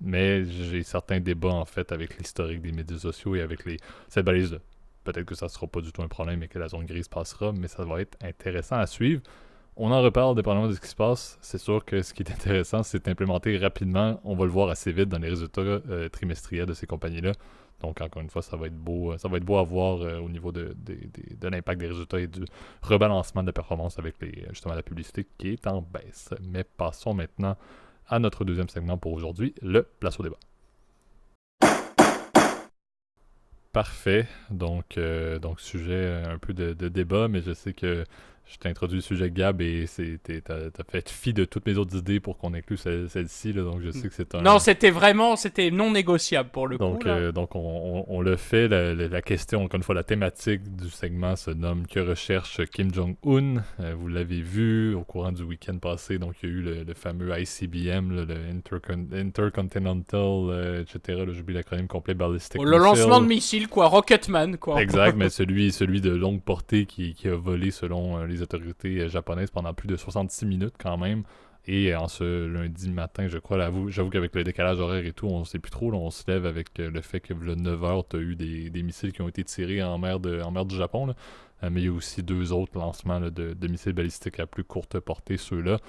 [0.01, 3.77] Mais j'ai certains débats, en fait, avec l'historique des médias sociaux et avec les
[4.09, 4.57] cette balise-là.
[5.03, 7.51] Peut-être que ça sera pas du tout un problème et que la zone grise passera,
[7.51, 9.21] mais ça va être intéressant à suivre.
[9.75, 11.39] On en reparle dépendamment de ce qui se passe.
[11.41, 14.19] C'est sûr que ce qui est intéressant, c'est d'implémenter rapidement.
[14.23, 17.31] On va le voir assez vite dans les résultats euh, trimestriels de ces compagnies-là.
[17.81, 20.01] Donc, encore une fois, ça va être beau, euh, ça va être beau à voir
[20.01, 20.75] euh, au niveau de,
[21.41, 22.45] l'impact des résultats et du
[22.83, 24.15] rebalancement de la performance avec
[24.51, 26.29] justement la publicité qui est en baisse.
[26.43, 27.57] Mais passons maintenant
[28.07, 30.37] à notre deuxième segment pour aujourd'hui, le place au débat.
[33.71, 34.27] Parfait.
[34.51, 34.99] Donc
[35.57, 38.05] sujet un peu de, débat, mais je sais que
[38.45, 39.85] je t'ai introduit le sujet Gab et
[40.43, 43.89] t'as as fait fi de toutes mes autres idées pour qu'on inclue celle-ci, donc je
[43.91, 44.41] sais que c'est un...
[44.41, 47.07] Non, c'était vraiment, c'était non négociable pour le donc, coup.
[47.07, 51.35] Euh, donc on, on, le fait, la, question, encore une fois, la thématique du segment
[51.35, 53.63] se nomme «Que recherche Kim Jong-un?
[53.79, 56.93] Euh, Vous l'avez vu au courant du week-end passé, donc il y a eu le,
[56.93, 58.27] fameux ICBM, le
[59.13, 64.81] Intercontinental, euh, etc., j'oublie l'acronyme complet, Ballistic Le lancement de missiles, quoi, Rocketman, quoi.
[64.81, 69.09] Exact, mais celui, celui de longue portée qui, qui a volé selon les autorités euh,
[69.09, 71.23] japonaises pendant plus de 66 minutes quand même.
[71.65, 75.45] Et en ce lundi matin, je crois, j'avoue qu'avec le décalage horaire et tout, on
[75.45, 75.93] sait plus trop.
[75.93, 79.13] on se lève avec euh, le fait que le 9h, tu as eu des, missiles
[79.13, 81.15] qui ont été tirés en mer, du Japon.
[81.63, 84.99] Euh, mais il y a aussi deux autres lancements de, missiles balistiques à plus courte
[84.99, 85.79] portée, ceux-là.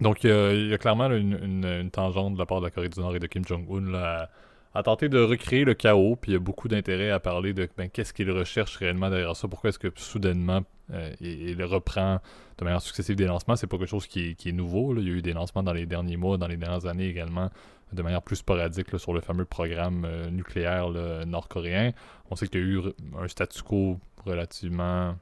[0.00, 0.30] donc il
[0.70, 3.26] y, a clairement une, tangente de la part de la Corée du Nord et de
[3.28, 4.28] Kim Jong-un à
[4.74, 7.68] à tenter de recréer le chaos, puis il y a beaucoup d'intérêt à parler de
[7.76, 12.20] ben, qu'est-ce qu'il recherche réellement derrière ça, pourquoi est-ce que soudainement euh, il, reprend
[12.58, 15.14] de manière successive des lancements, c'est pas quelque chose qui est, nouveau, il y a
[15.14, 17.50] eu des lancements dans les derniers mois, dans les dernières années également,
[17.92, 20.88] de manière plus sporadique sur le fameux programme euh, nucléaire
[21.26, 21.92] nord-coréen.
[22.30, 22.80] On sait qu'il y a eu
[23.18, 25.14] un statu quo relativement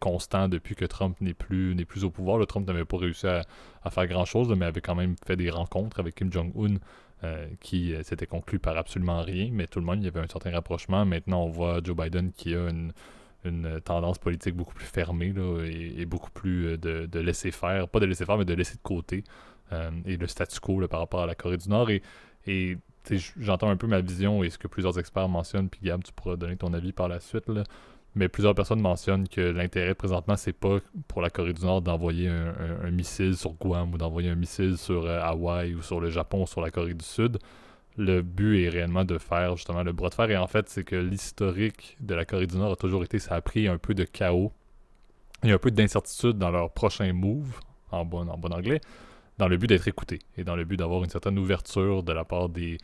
[0.00, 2.38] constant depuis que Trump n'est plus, n'est plus au pouvoir.
[2.38, 3.42] Le Trump n'avait pas réussi à,
[3.82, 6.76] à faire grand-chose, mais avait quand même fait des rencontres avec Kim Jong-un
[7.24, 10.20] euh, qui euh, s'était conclu par absolument rien, mais tout le monde, il y avait
[10.20, 11.04] un certain rapprochement.
[11.04, 12.92] Maintenant, on voit Joe Biden qui a une,
[13.84, 15.32] tendance politique beaucoup plus fermée
[15.64, 18.82] et, beaucoup plus euh, de, laisser faire, pas de laisser faire, mais de laisser de
[18.82, 19.24] côté,
[20.04, 21.90] et le statu quo par rapport à la Corée du Nord.
[21.90, 22.02] Et,
[22.46, 22.76] et
[23.38, 26.36] j'entends un peu ma vision et ce que plusieurs experts mentionnent, puis Gab, tu pourras
[26.36, 27.48] donner ton avis par la suite.
[27.48, 27.64] Là
[28.18, 32.28] mais plusieurs personnes mentionnent que l'intérêt présentement, c'est pas pour la Corée du Nord d'envoyer
[32.28, 36.42] un, missile sur Guam ou d'envoyer un missile sur euh, Hawaï ou sur le Japon
[36.42, 37.38] ou sur la Corée du Sud.
[37.96, 40.30] Le but est réellement de faire justement le bras de fer.
[40.30, 43.36] Et en fait, c'est que l'historique de la Corée du Nord a toujours été, ça
[43.36, 44.52] a pris un peu de chaos
[45.44, 47.60] et un peu d'incertitude dans leur prochain move,
[47.92, 48.80] en bon, en bon anglais,
[49.38, 52.24] dans le but d'être écouté et dans le but d'avoir une certaine ouverture de la
[52.24, 52.78] part des,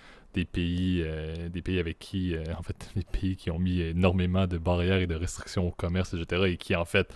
[0.52, 4.46] pays, euh, des pays avec qui, euh, en fait, les pays qui ont mis énormément
[4.46, 7.12] de barrières et de restrictions au commerce, etc., et qui, en fait,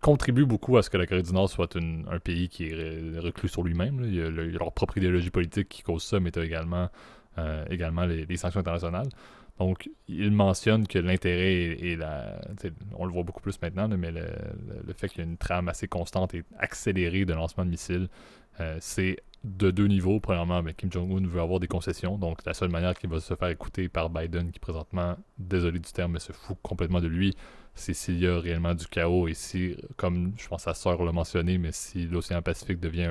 [0.00, 3.48] contribuent beaucoup à ce que la Corée du Nord soit un pays qui est reclus
[3.48, 4.02] sur lui-même.
[4.04, 6.88] Il, y a leur propre idéologie politique qui cause ça, mais il y a également,
[7.38, 9.08] euh, également les, sanctions internationales.
[9.58, 12.40] Donc, il mentionne que l'intérêt et, la.
[12.94, 15.88] On le voit beaucoup plus maintenant, mais le, fait qu'il y a une trame assez
[15.88, 18.08] constante et accélérée de lancement de missiles,
[18.80, 20.20] c'est de deux niveaux.
[20.20, 22.18] Premièrement, mais Kim Jong-un veut avoir des concessions.
[22.18, 25.92] Donc, la seule manière qu'il va se faire écouter par Biden, qui présentement, désolé du
[25.92, 27.34] terme, mais se fout complètement de lui,
[27.74, 31.12] c'est s'il y a réellement du chaos et si, comme je pense sa sœur l'a
[31.12, 33.10] mentionné, mais si l'océan Pacifique devient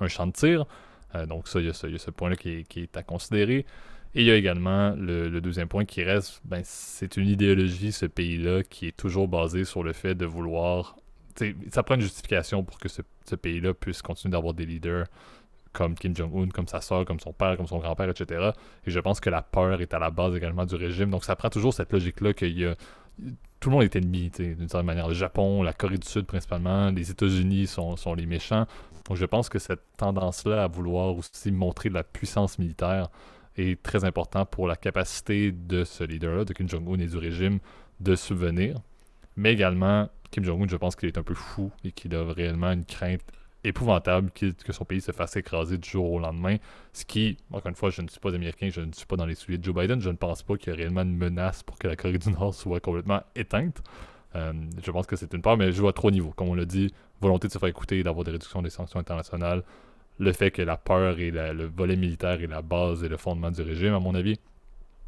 [0.00, 0.66] un, champ de tir.
[1.14, 3.64] Euh, donc, ça, il y a ce, point-là qui, est à considérer.
[4.14, 8.06] Et il y a également le, deuxième point qui reste, ben, c'est une idéologie, ce
[8.06, 10.96] pays-là, qui est toujours basée sur le fait de vouloir
[11.70, 13.02] ça prend une justification pour que ce,
[13.34, 15.06] pays-là puisse continuer d'avoir des leaders
[15.72, 18.52] comme Kim Jong-un, comme sa soeur, comme son père, comme son grand-père, etc.
[18.86, 21.10] Et je pense que la peur est à la base également du régime.
[21.10, 22.74] Donc ça prend toujours cette logique-là qu'il y a
[23.60, 25.08] tout le monde est ennemi, d'une certaine manière.
[25.08, 28.66] Le Japon, la Corée du Sud principalement, les États-Unis sont, sont, les méchants.
[29.08, 33.08] Donc je pense que cette tendance-là à vouloir aussi montrer de la puissance militaire
[33.56, 37.58] est très important pour la capacité de ce leader-là, de Kim Jong-un et du régime,
[38.00, 38.76] de subvenir.
[39.36, 42.72] Mais également, Kim Jong-un, je pense qu'il est un peu fou et qu'il a réellement
[42.72, 43.22] une crainte
[43.64, 46.56] épouvantable que, son pays se fasse écraser du jour au lendemain.
[46.92, 49.26] Ce qui, encore une fois, je ne suis pas américain, je ne suis pas dans
[49.26, 51.62] les souliers de Joe Biden, je ne pense pas qu'il y ait réellement une menace
[51.62, 53.82] pour que la Corée du Nord soit complètement éteinte.
[54.34, 54.52] Euh,
[54.84, 56.30] je pense que c'est une part, mais je vois trois niveaux.
[56.30, 59.64] Comme on l'a dit, volonté de se faire écouter d'avoir des réductions des sanctions internationales,
[60.18, 63.50] le fait que la peur et le volet militaire est la base et le fondement
[63.50, 64.38] du régime, à mon avis,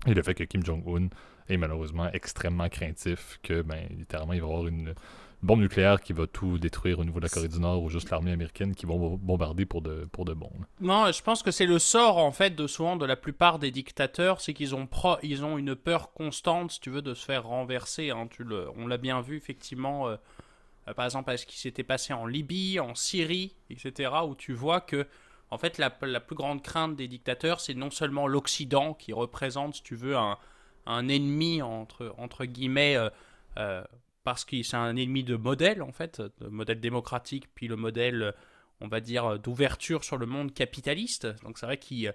[0.06, 1.08] et le fait que Kim Jong-un
[1.48, 4.94] est malheureusement extrêmement craintif, que ben, littéralement il va y avoir une
[5.42, 8.10] bombe nucléaire qui va tout détruire au niveau de la Corée du Nord ou juste
[8.10, 10.66] l'armée américaine qui vont bombarder pour de, pour de bombes.
[10.80, 13.70] Non, je pense que c'est le sort en fait de souvent de la plupart des
[13.70, 18.10] dictateurs, c'est qu'ils ont, ont une peur constante, si tu veux, de se faire renverser.
[18.10, 18.26] Hein.
[18.30, 20.08] Tu le, on l'a bien vu effectivement.
[20.08, 20.16] Euh,
[20.94, 24.80] par exemple, à ce qui s'était passé en Libye, en Syrie, etc., où tu vois
[24.80, 25.06] que,
[25.50, 29.82] en fait, la, plus grande crainte des dictateurs, c'est non seulement l'Occident, qui représente, si
[29.82, 33.10] tu veux, un, ennemi, entre, guillemets, euh,
[33.58, 33.82] euh,
[34.24, 38.34] parce que c'est un ennemi de modèle, en fait, de modèle démocratique, puis le modèle,
[38.80, 41.26] on va dire, d'ouverture sur le monde capitaliste.
[41.42, 42.12] Donc c'est vrai qu'il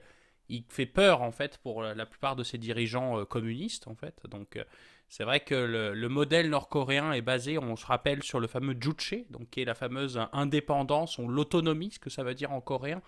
[0.49, 4.21] il fait peur, en fait, pour la plupart de ces dirigeants communistes, en fait.
[4.29, 4.57] Donc
[5.15, 9.13] c'est vrai que le, modèle nord-coréen est basé, on se rappelle, sur le fameux Juche,
[9.29, 12.99] donc qui est la fameuse indépendance ou l'autonomie, ce que ça veut dire en coréen.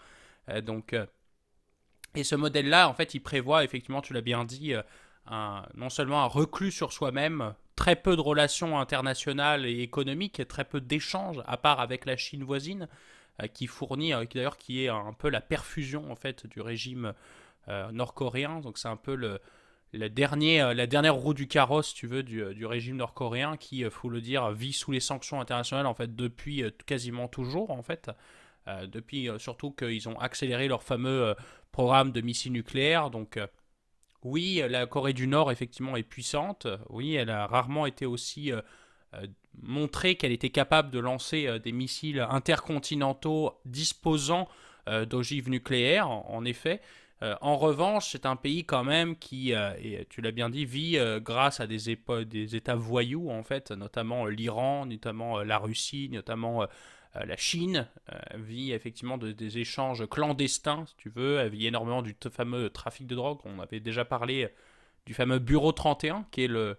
[0.50, 1.08] Euh, donc, euh,
[2.14, 4.84] et ce modèle-là, en fait, il prévoit, effectivement, tu l'as bien dit, euh,
[5.74, 10.64] non seulement un reclus sur soi-même, très peu de relations internationales et économiques, et très
[10.64, 12.88] peu d'échanges, à part avec la Chine voisine,
[13.56, 17.16] qui fournit, d'ailleurs, qui est un peu la perfusion, en fait, du régime
[17.68, 18.60] nord-coréen.
[18.60, 19.42] Donc, c'est un peu le
[19.96, 23.84] la, dernière, euh, la dernière roue du carrosse, tu veux, du, euh, régime nord-coréen qui,
[23.84, 27.82] euh, faut le dire, vit sous les sanctions internationales en fait depuis quasiment toujours en
[27.82, 28.12] fait.
[28.88, 31.36] depuis surtout qu'ils ont accéléré leur fameux
[31.72, 33.12] programme de missiles nucléaires.
[33.12, 33.40] Donc
[34.24, 36.66] oui, la Corée du Nord effectivement est puissante.
[36.90, 38.52] Oui, elle a rarement été aussi
[39.62, 44.48] montrée qu'elle était capable de lancer des missiles intercontinentaux disposant
[44.88, 46.82] d'ogives nucléaires, en effet.
[47.24, 50.66] Euh, en revanche, c'est un pays quand même qui, euh, et tu l'as bien dit,
[50.66, 56.10] vit euh, grâce à des, des, États voyous, en fait, notamment l'Iran, notamment la Russie,
[56.12, 56.66] notamment
[57.14, 57.88] la Chine,
[58.34, 63.16] vit effectivement de, des échanges clandestins, si tu veux, vit énormément du fameux trafic de
[63.16, 63.40] drogue.
[63.46, 64.50] On avait déjà parlé
[65.06, 66.78] du fameux Bureau 31, qui est le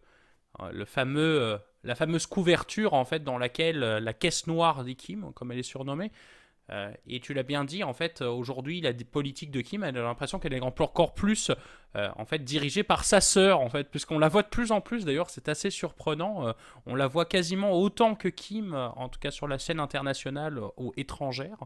[0.84, 5.62] fameux, la fameuse couverture, en fait, dans laquelle la caisse noire d'Ikim, comme elle est
[5.62, 6.12] surnommée,
[6.70, 10.02] euh, et tu l'as bien dit, en fait, aujourd'hui, la politique de Kim, elle a
[10.02, 11.50] l'impression qu'elle est encore plus,
[11.94, 14.80] euh, en fait, dirigée par sa sœur, en fait, puisqu'on la voit de plus en
[14.80, 15.04] plus.
[15.04, 16.48] D'ailleurs, c'est assez surprenant.
[16.48, 16.52] Euh,
[16.86, 20.92] on la voit quasiment autant que Kim, en tout cas sur la scène internationale ou
[20.96, 21.58] étrangère.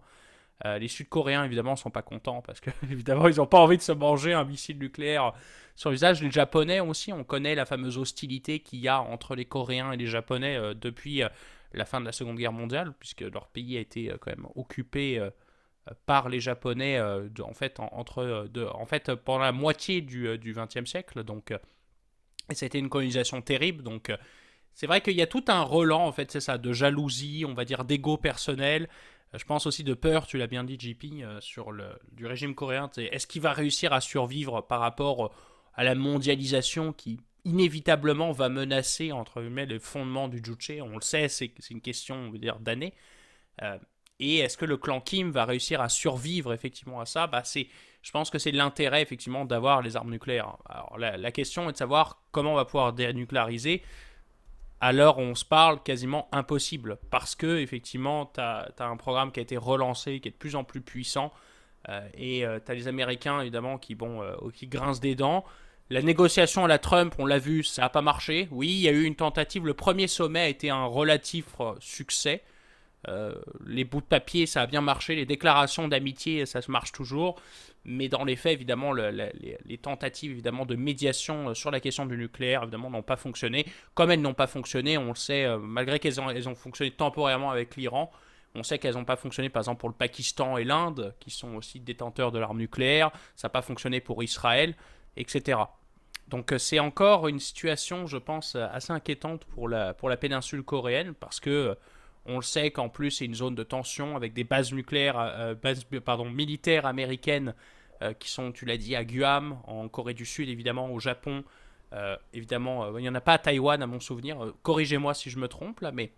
[0.64, 3.92] les Sud-Coréens, évidemment, sont pas contents parce que, évidemment, ils n'ont pas envie de se
[3.92, 5.32] manger un missile nucléaire
[5.76, 6.22] sur le visage.
[6.22, 9.96] Les Japonais aussi, on connaît la fameuse hostilité qu'il y a entre les Coréens et
[9.96, 11.22] les Japonais depuis
[11.72, 14.46] la fin de la Seconde Guerre mondiale, puisque leur pays a été euh, quand même
[14.54, 15.30] occupé euh,
[16.06, 21.24] par les Japonais euh, en, fait, entre, en fait, pendant la moitié du XXe siècle.
[21.24, 21.52] Donc,
[22.50, 23.82] et une colonisation terrible.
[23.82, 24.12] Donc,
[24.74, 27.54] c'est vrai qu'il y a tout un relan, en fait, c'est ça, de jalousie, on
[27.54, 28.88] va dire, d'ego personnel.
[29.32, 32.90] Je pense aussi de peur, tu l'as bien dit, JP, sur le du régime coréen.
[32.96, 35.32] Est-ce qu'il va réussir à survivre par rapport
[35.74, 40.80] à la mondialisation qui inévitablement va menacer entre guillemets les fondements du Juche.
[40.82, 42.94] On le sait, c'est une question on veut dire d'années.
[43.62, 43.78] Euh,
[44.18, 47.26] et est-ce que le clan Kim va réussir à survivre effectivement à ça?
[47.26, 47.68] Bah, c'est,
[48.02, 50.56] Je pense que c'est l'intérêt effectivement d'avoir les armes nucléaires.
[50.68, 53.82] Alors la, question est de savoir comment on va pouvoir dénucléariser.
[54.82, 59.42] Alors on se parle quasiment impossible parce que effectivement tu as, un programme qui a
[59.42, 61.32] été relancé, qui est de plus en plus puissant.
[61.88, 64.22] Euh, et euh, tu as les Américains évidemment qui, bon,
[64.52, 65.44] qui grincent des dents.
[65.92, 68.46] La négociation à la Trump, on l'a vu, ça n'a pas marché.
[68.52, 69.66] Oui, il y a eu une tentative.
[69.66, 72.44] Le premier sommet a été un relatif euh, succès.
[73.08, 73.34] Euh,
[73.66, 75.16] les bouts de papier, ça a bien marché.
[75.16, 77.40] Les déclarations d'amitié, ça se marche toujours.
[77.84, 82.16] Mais dans les faits, évidemment, les, tentatives évidemment, de médiation euh, sur la question du
[82.16, 83.66] nucléaire, évidemment, n'ont pas fonctionné.
[83.94, 87.74] Comme elles n'ont pas fonctionné, on le sait, malgré qu'elles ont, ont fonctionné temporairement avec
[87.74, 88.12] l'Iran,
[88.54, 91.56] on sait qu'elles n'ont pas fonctionné, par exemple, pour le Pakistan et l'Inde, qui sont
[91.56, 93.10] aussi détenteurs de l'arme nucléaire.
[93.34, 94.76] Ça n'a pas fonctionné pour Israël,
[95.16, 95.58] etc.
[96.30, 100.16] Donc euh, c'est encore une situation, je pense, euh, assez inquiétante pour la, pour la
[100.16, 101.74] péninsule coréenne parce que euh,
[102.24, 105.84] on le sait qu'en plus c'est une zone de tension avec des bases nucléaires, bases
[106.04, 107.54] pardon, militaires américaines
[108.18, 111.42] qui sont, tu l'as dit, à Guam, en Corée du Sud évidemment, au Japon,
[112.34, 114.52] évidemment, il n'y en a pas à Taïwan à mon souvenir.
[114.62, 116.12] Corrigez-moi si je me trompe là, mais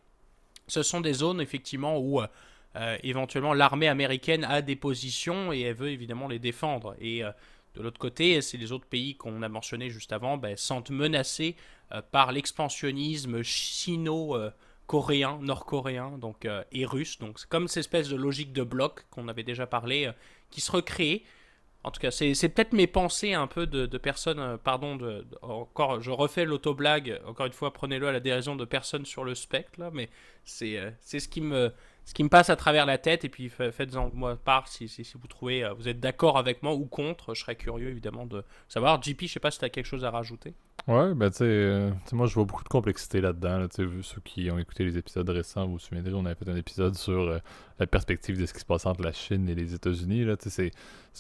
[0.66, 2.20] ce sont des zones effectivement où
[3.05, 6.96] éventuellement l'armée américaine a des positions et elle veut évidemment les défendre.
[7.01, 7.22] Et
[7.75, 11.57] de l'autre côté, c'est les autres pays qu'on a mentionnés juste avant, ben, sentent menacés
[12.11, 14.37] par l'expansionnisme chino-
[14.93, 17.19] coréen, nord-coréen donc, euh, et russe.
[17.19, 20.13] Donc c'est comme cette espèce de logique de bloc qu'on avait déjà parlé, euh,
[20.51, 21.25] qui se recrée.
[21.85, 24.99] En tout cas, c'est peut-être mes pensées un peu de, personnes, euh, pardon,
[25.41, 29.35] encore, je refais l'autoblague, encore une fois, prenez-le à la dérision de personnes sur le
[29.35, 30.11] spectre, mais
[30.45, 31.73] c'est ce qui me
[32.05, 35.29] ce qui me passe à travers la tête et puis faites-en moi part si, vous
[35.29, 39.23] trouvez vous êtes d'accord avec moi ou contre je serais curieux évidemment de savoir JP
[39.23, 40.55] je sais pas si tu as quelque chose à rajouter
[40.88, 43.69] Ouais, ben tu sais, euh, moi je vois beaucoup de complexité là-dedans.
[43.69, 46.49] tu sais, ceux qui ont écouté les épisodes récents, vous vous souviendrez, on avait fait
[46.49, 47.38] un épisode sur euh,
[47.79, 50.25] la perspective de ce qui se passe entre la Chine et les États-Unis.
[50.25, 50.73] Là, c'est,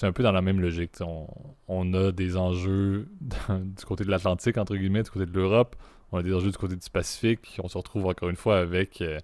[0.02, 0.94] un peu dans la même logique.
[1.00, 1.28] On,
[1.68, 5.76] on, a des enjeux du côté de l'Atlantique, entre guillemets, du côté de l'Europe.
[6.10, 7.60] On a des enjeux du côté du Pacifique.
[7.62, 9.20] On se retrouve encore une fois avec, euh,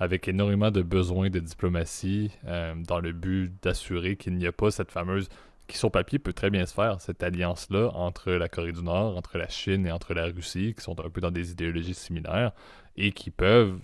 [0.00, 4.90] avec énormément de besoins de diplomatie dans le but d'assurer qu'il n'y a pas cette
[4.90, 5.28] fameuse
[5.70, 9.16] qui sur papier peut très bien se faire, cette alliance-là entre la Corée du Nord,
[9.16, 12.52] entre la Chine et entre la Russie, qui sont un peu dans des idéologies similaires,
[12.96, 13.78] et qui peuvent,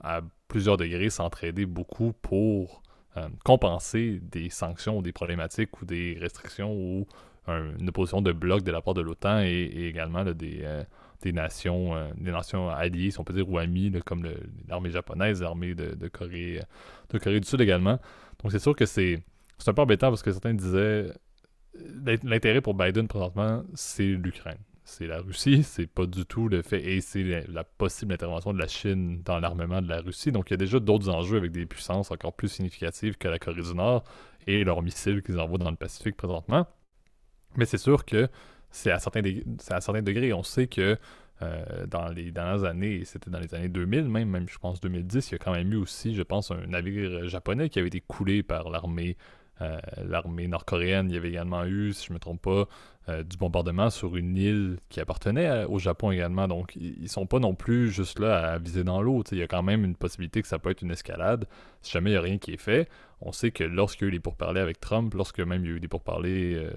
[0.00, 2.82] à plusieurs degrés, s'entraider beaucoup pour
[3.16, 7.06] euh, compenser des sanctions ou des problématiques ou des restrictions ou
[7.48, 10.84] une opposition de bloc de la part de l'OTAN et, également des, euh,
[11.22, 14.26] des, nations, euh, des nations alliées, si on peut dire, ou amies, comme
[14.68, 16.60] l'armée japonaise, l'armée de, Corée,
[17.10, 17.98] de Corée du Sud également.
[18.42, 19.22] Donc c'est sûr que c'est
[19.66, 21.12] un peu embêtant parce que certains disaient
[22.22, 24.58] l'intérêt pour Biden présentement, c'est l'Ukraine.
[24.84, 28.58] C'est la Russie, c'est pas du tout le fait, et c'est la, possible intervention de
[28.58, 30.32] la Chine dans l'armement de la Russie.
[30.32, 33.38] Donc il y a déjà d'autres enjeux avec des puissances encore plus significatives que la
[33.38, 34.02] Corée du Nord
[34.46, 36.66] et leurs missiles qu'ils envoient dans le Pacifique présentement.
[37.56, 38.28] Mais c'est sûr que
[38.72, 39.22] c'est à certains,
[39.70, 40.32] à certains degrés.
[40.32, 40.98] On sait que
[41.42, 45.30] euh, dans les dernières années, c'était dans les années 2000 même, même je pense 2010,
[45.30, 48.00] il y a quand même eu aussi, je pense, un navire japonais qui avait été
[48.00, 49.16] coulé par l'armée
[49.60, 51.10] euh, l'armée nord-coréenne.
[51.10, 52.66] Il y avait également eu, si je ne me trompe pas,
[53.08, 56.46] euh, du bombardement sur une île qui appartenait au Japon également.
[56.46, 59.24] Donc, ils sont pas non plus juste là à viser dans l'eau.
[59.32, 61.46] Il y a quand même une possibilité que ça peut être une escalade.
[61.80, 62.88] Si jamais il n'y a rien qui est fait,
[63.20, 65.72] on sait que lorsqu'il y a eu les pourparlers avec Trump, lorsque même il y
[65.72, 66.70] a eu des pourparlers, euh,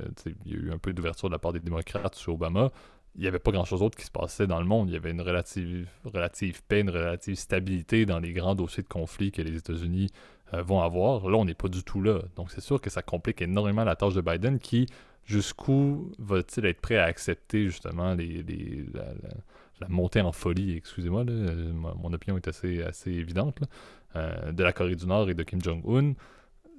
[0.45, 2.71] il y a eu un peu d'ouverture de la part des démocrates sur Obama,
[3.15, 4.89] il n'y avait pas grand-chose d'autre qui se passait dans le monde.
[4.89, 8.87] Il y avait une relative, relative paix, une relative stabilité dans les grands dossiers de
[8.87, 10.09] conflit que les États-Unis
[10.53, 11.27] euh, vont avoir.
[11.29, 12.19] Là, on n'est pas du tout là.
[12.35, 14.87] Donc, c'est sûr que ça complique énormément la tâche de Biden qui,
[15.25, 22.47] jusqu'où va-t-il être prêt à accepter justement la, montée en folie, excusez-moi, mon opinion est
[22.47, 23.59] assez, assez évidente,
[24.15, 26.13] euh, de la Corée du Nord et de Kim Jong-un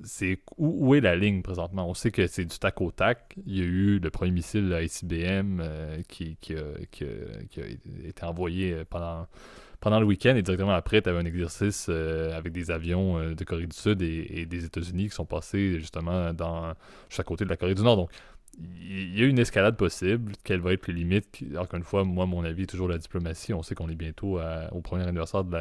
[0.05, 1.89] c'est où, est la ligne présentement?
[1.89, 3.35] On sait que c'est du tac au tac.
[3.47, 10.07] Il y a eu le premier missile ICBM euh, qui, a, été envoyé pendant, le
[10.07, 13.67] week-end et directement après, tu avais un exercice euh, avec des avions euh, de Corée
[13.67, 16.75] du Sud et, des États-Unis qui sont passés justement dans
[17.09, 17.97] juste à côté de la Corée du Nord.
[17.97, 18.11] Donc,
[18.59, 20.33] il y a une escalade possible.
[20.45, 21.45] Quelles vont être les limites?
[21.59, 23.53] Encore une fois, moi, mon avis est toujours la diplomatie.
[23.53, 24.41] On sait qu'on est bientôt
[24.73, 25.57] au premier anniversaire de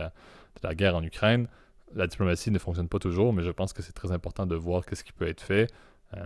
[0.63, 1.47] la, guerre en Ukraine
[1.93, 4.83] la diplomatie ne fonctionne pas toujours, mais je pense que c'est très important de voir
[4.91, 5.71] ce qui peut être fait.
[6.13, 6.25] Euh,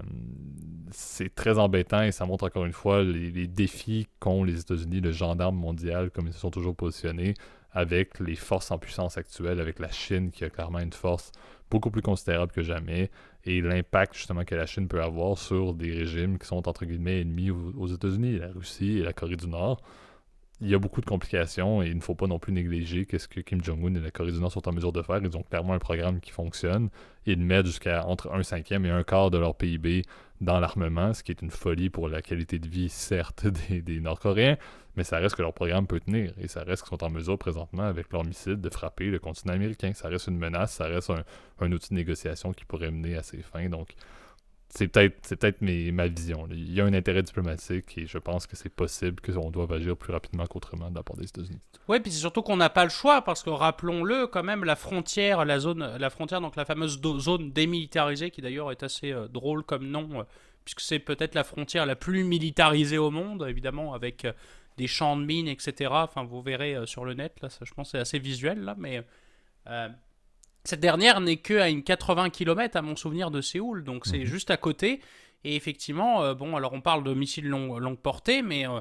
[0.92, 5.12] c'est très embêtant et ça montre encore une fois les, défis qu'ont les États-Unis, le
[5.12, 7.34] gendarme mondial, comme ils se sont toujours positionnés,
[7.72, 11.32] avec les forces en puissance actuelles, avec la Chine qui a clairement une force
[11.70, 13.10] beaucoup plus considérable que jamais,
[13.46, 17.22] et l'impact justement que la Chine peut avoir sur des régimes qui sont entre guillemets
[17.22, 19.82] ennemis aux États-Unis, la Russie et la Corée du Nord
[20.62, 23.28] il y a beaucoup de complications et il ne faut pas non plus négliger ce
[23.28, 25.22] que Kim Jong-un et la Corée du Nord sont en mesure de faire.
[25.24, 26.90] Ils ont clairement un programme qui fonctionne.
[27.26, 30.04] Ils mettent jusqu'à entre un cinquième et un quart de leur PIB
[30.42, 34.58] dans l'armement, ce qui est une folie pour la qualité de vie, certes, des, Nord-Coréens,
[35.00, 37.38] mais ça reste que leur programme peut tenir et ça reste qu'ils sont en mesure
[37.38, 39.94] présentement, avec leurs missiles, de frapper le continent américain.
[39.94, 41.10] Ça reste une menace, ça reste
[41.62, 43.70] un, outil de négociation qui pourrait mener à ses fins.
[43.70, 43.94] Donc,
[44.68, 46.50] c'est peut-être peut-être ma vision.
[46.52, 49.96] Il y a un intérêt diplomatique et je pense que c'est possible qu'on doive agir
[49.96, 51.62] plus rapidement qu'autrement de la part des États-Unis.
[51.88, 54.76] Oui, puis c'est surtout qu'on n'a pas le choix parce que rappelons-le quand même la
[54.76, 59.30] frontière, la zone, la frontière donc la fameuse zone démilitarisée qui d'ailleurs est assez euh,
[59.30, 60.24] drôle comme nom euh,
[60.66, 64.34] puisque c'est peut-être la frontière la plus militarisée au monde évidemment avec euh,
[64.80, 65.92] des champs de mines etc.
[65.94, 69.04] Enfin vous verrez sur le net là, ça, je pense c'est assez visuel là, mais
[70.64, 74.20] cette dernière n'est que à une 80 km à mon souvenir de Séoul, donc c'est
[74.20, 74.26] mhm.
[74.26, 75.02] juste à côté.
[75.44, 78.80] Et effectivement, euh, bon, alors on parle de missiles longue portée, mais euh,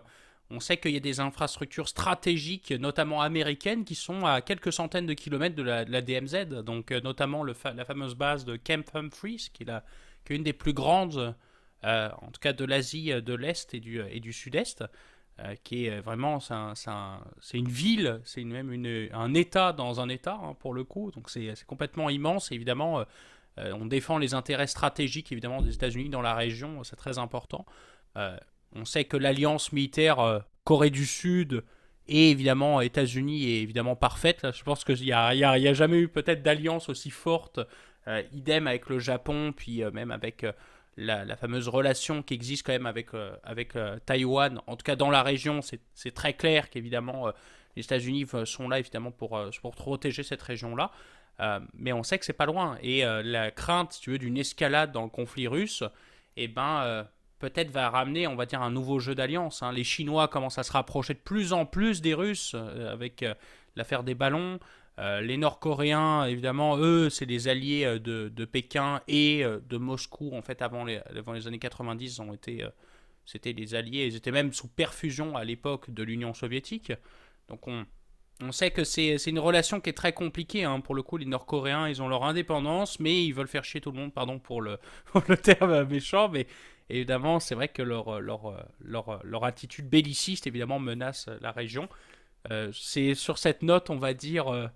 [0.50, 5.06] on sait qu'il y a des infrastructures stratégiques, notamment américaines, qui sont à quelques centaines
[5.06, 9.50] de kilomètres de la, DMZ, donc euh, notamment le la fameuse base de Camp Humphreys,
[9.52, 9.84] qui est, la,
[10.24, 11.34] qui est une des plus grandes,
[11.84, 14.84] en tout cas de l'Asie de l'Est et du, et du Sud-Est.
[15.62, 18.70] Qui est vraiment, c'est une ville, c'est même
[19.12, 21.10] un État dans un État, hein, pour le coup.
[21.10, 22.50] Donc c'est complètement immense.
[22.52, 23.04] évidemment,
[23.56, 27.66] on défend les intérêts stratégiques, évidemment, des États-Unis dans la région, c'est très important.
[28.16, 31.64] on sait que l'alliance militaire Corée du Sud
[32.08, 34.46] et évidemment États-Unis est évidemment parfaite.
[34.52, 37.60] Je pense qu'il n'y a, jamais eu peut-être d'alliance aussi forte,
[38.32, 40.44] idem avec le Japon, puis même avec
[40.98, 44.96] la, fameuse relation qui existe quand même avec, euh, avec euh, Taïwan, en tout cas
[44.96, 47.32] dans la région, c'est très clair qu'évidemment euh,
[47.76, 50.90] les États-Unis sont là évidemment pour, pour protéger cette région-là.
[51.74, 52.76] mais on sait que c'est pas loin.
[52.82, 55.84] Et la crainte, tu veux, d'une escalade dans le conflit russe,
[56.36, 57.06] eh ben,
[57.38, 59.62] peut-être va ramener, on va dire, un nouveau jeu d'alliance.
[59.62, 59.70] Hein.
[59.70, 62.56] Les Chinois commencent à se rapprocher de plus en plus des Russes
[62.90, 63.24] avec
[63.76, 64.58] l'affaire des ballons.
[64.98, 70.32] Euh, les Nord-Coréens, évidemment, eux, c'est des alliés euh, de, Pékin et euh, de Moscou.
[70.34, 72.66] En fait, avant les, avant les années 90, ont été,
[73.24, 74.06] c'était des alliés.
[74.06, 76.92] Ils étaient même sous perfusion à l'époque de l'Union soviétique.
[77.48, 77.86] Donc on,
[78.42, 80.64] on sait que c'est, une relation qui est très compliquée.
[80.64, 80.80] Hein.
[80.80, 83.92] Pour le coup, les Nord-Coréens, ils ont leur indépendance, mais ils veulent faire chier tout
[83.92, 84.78] le monde, pardon pour le,
[85.28, 86.28] le terme méchant.
[86.28, 86.48] Mais
[86.90, 91.88] évidemment, c'est vrai que leur, leur, leur, leur attitude belliciste, évidemment, menace la région.
[92.72, 94.70] c'est sur cette note, on va dire,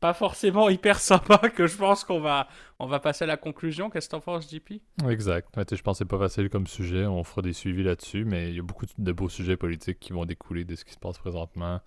[0.00, 3.90] pas forcément hyper sympa que je pense qu'on va, on va passer à la conclusion.
[3.90, 5.48] Qu'est-ce que t'en penses, JP Exact.
[5.72, 7.06] je pense que pas facile comme sujet.
[7.06, 10.12] On fera des suivis là-dessus, mais il y a beaucoup de beaux sujets politiques qui
[10.12, 11.80] vont découler de ce qui se passe présentement.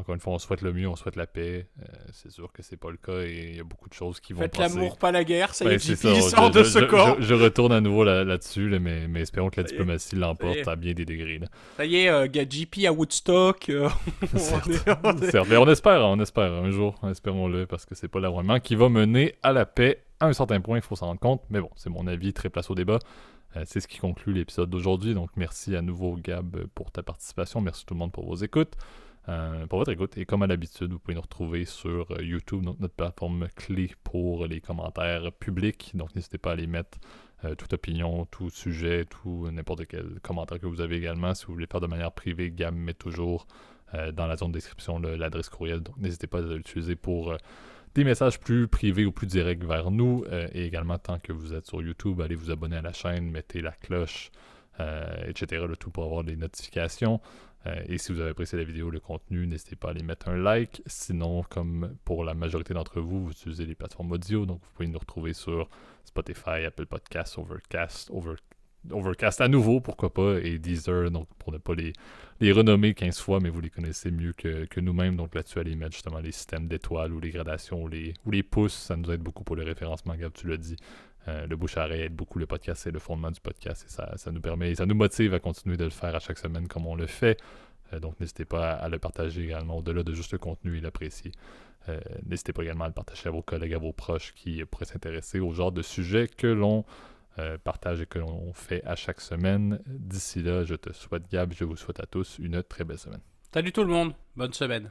[0.00, 1.66] Encore une fois, on souhaite le mieux, on souhaite la paix.
[1.78, 4.18] Euh, c'est sûr que c'est pas le cas et il y a beaucoup de choses
[4.18, 7.20] qui vont Faites l'amour, pas la guerre, ça y est, ben, sort de ce corps.
[7.20, 11.04] Je, retourne à nouveau là-dessus, mais, mais, espérons que la diplomatie l'emporte à bien des
[11.04, 11.38] degrés.
[11.76, 13.68] Ça y est, euh, JP à Woodstock.
[13.68, 13.90] Euh,
[15.48, 18.88] mais on espère, on espère un jour, espérons-le, parce que c'est pas l'armement qui va
[18.88, 20.02] mener à la paix.
[20.18, 22.48] À un certain point, il faut s'en rendre compte, mais bon, c'est mon avis, très
[22.48, 23.00] place au débat.
[23.66, 25.12] c'est ce qui conclut l'épisode d'aujourd'hui.
[25.12, 27.60] Donc, merci à nouveau, Gab, pour ta participation.
[27.60, 28.76] Merci tout le monde pour vos écoutes.
[29.28, 30.16] Euh, pour votre écoute.
[30.16, 34.46] Et comme à l'habitude, vous pouvez nous retrouver sur euh, YouTube, notre, plateforme clé pour
[34.46, 35.92] les commentaires publics.
[35.94, 36.98] Donc n'hésitez pas à les mettre.
[37.44, 41.34] Euh, toute opinion, tout sujet, tout n'importe quel commentaire que vous avez également.
[41.34, 43.46] Si vous voulez faire de manière privée, Gam met toujours
[44.12, 45.80] dans la zone de description l'adresse courriel.
[45.80, 47.34] Donc n'hésitez pas à l'utiliser pour
[47.96, 50.24] des messages plus privés ou plus directs vers nous.
[50.52, 53.60] et également, tant que vous êtes sur YouTube, allez vous abonner à la chaîne, mettez
[53.60, 54.30] la cloche,
[55.26, 55.64] etc.
[55.66, 57.20] Le tout pour avoir des notifications.
[57.66, 60.28] Euh, et si vous avez apprécié la vidéo, le contenu, n'hésitez pas à aller mettre
[60.28, 60.82] un like.
[60.86, 64.88] Sinon, comme pour la majorité d'entre vous, vous utilisez les plateformes audio, donc vous pouvez
[64.88, 65.68] nous retrouver sur
[66.04, 68.10] Spotify, Apple Podcasts, Overcast,
[68.90, 71.92] Overcast à nouveau, pourquoi pas, et Deezer, donc pour ne pas les,
[72.40, 75.16] les renommer 15 fois, mais vous les connaissez mieux que, nous-mêmes.
[75.16, 78.42] Donc là-dessus, allez mettre justement les systèmes d'étoiles ou les gradations ou les, ou les
[78.42, 80.76] pouces, ça nous aide beaucoup pour le référencement, Gab, tu l'as dit.
[81.28, 84.16] Euh, le bouche à aide beaucoup le podcast, c'est le fondement du podcast et ça,
[84.16, 86.86] ça, nous permet, ça nous motive à continuer de le faire à chaque semaine comme
[86.86, 87.38] on le fait.
[87.92, 91.32] Euh, donc n'hésitez pas à, le partager également au-delà de juste le contenu et l'apprécier.
[91.88, 94.86] Euh, n'hésitez pas également à le partager à vos collègues, à vos proches qui pourraient
[94.86, 96.84] s'intéresser au genre de sujet que l'on
[97.64, 99.80] partage et que l'on fait à chaque semaine.
[99.86, 103.22] D'ici là, je te souhaite Gab, je vous souhaite à tous une très belle semaine.
[103.54, 104.90] Salut tout le monde, bonne semaine.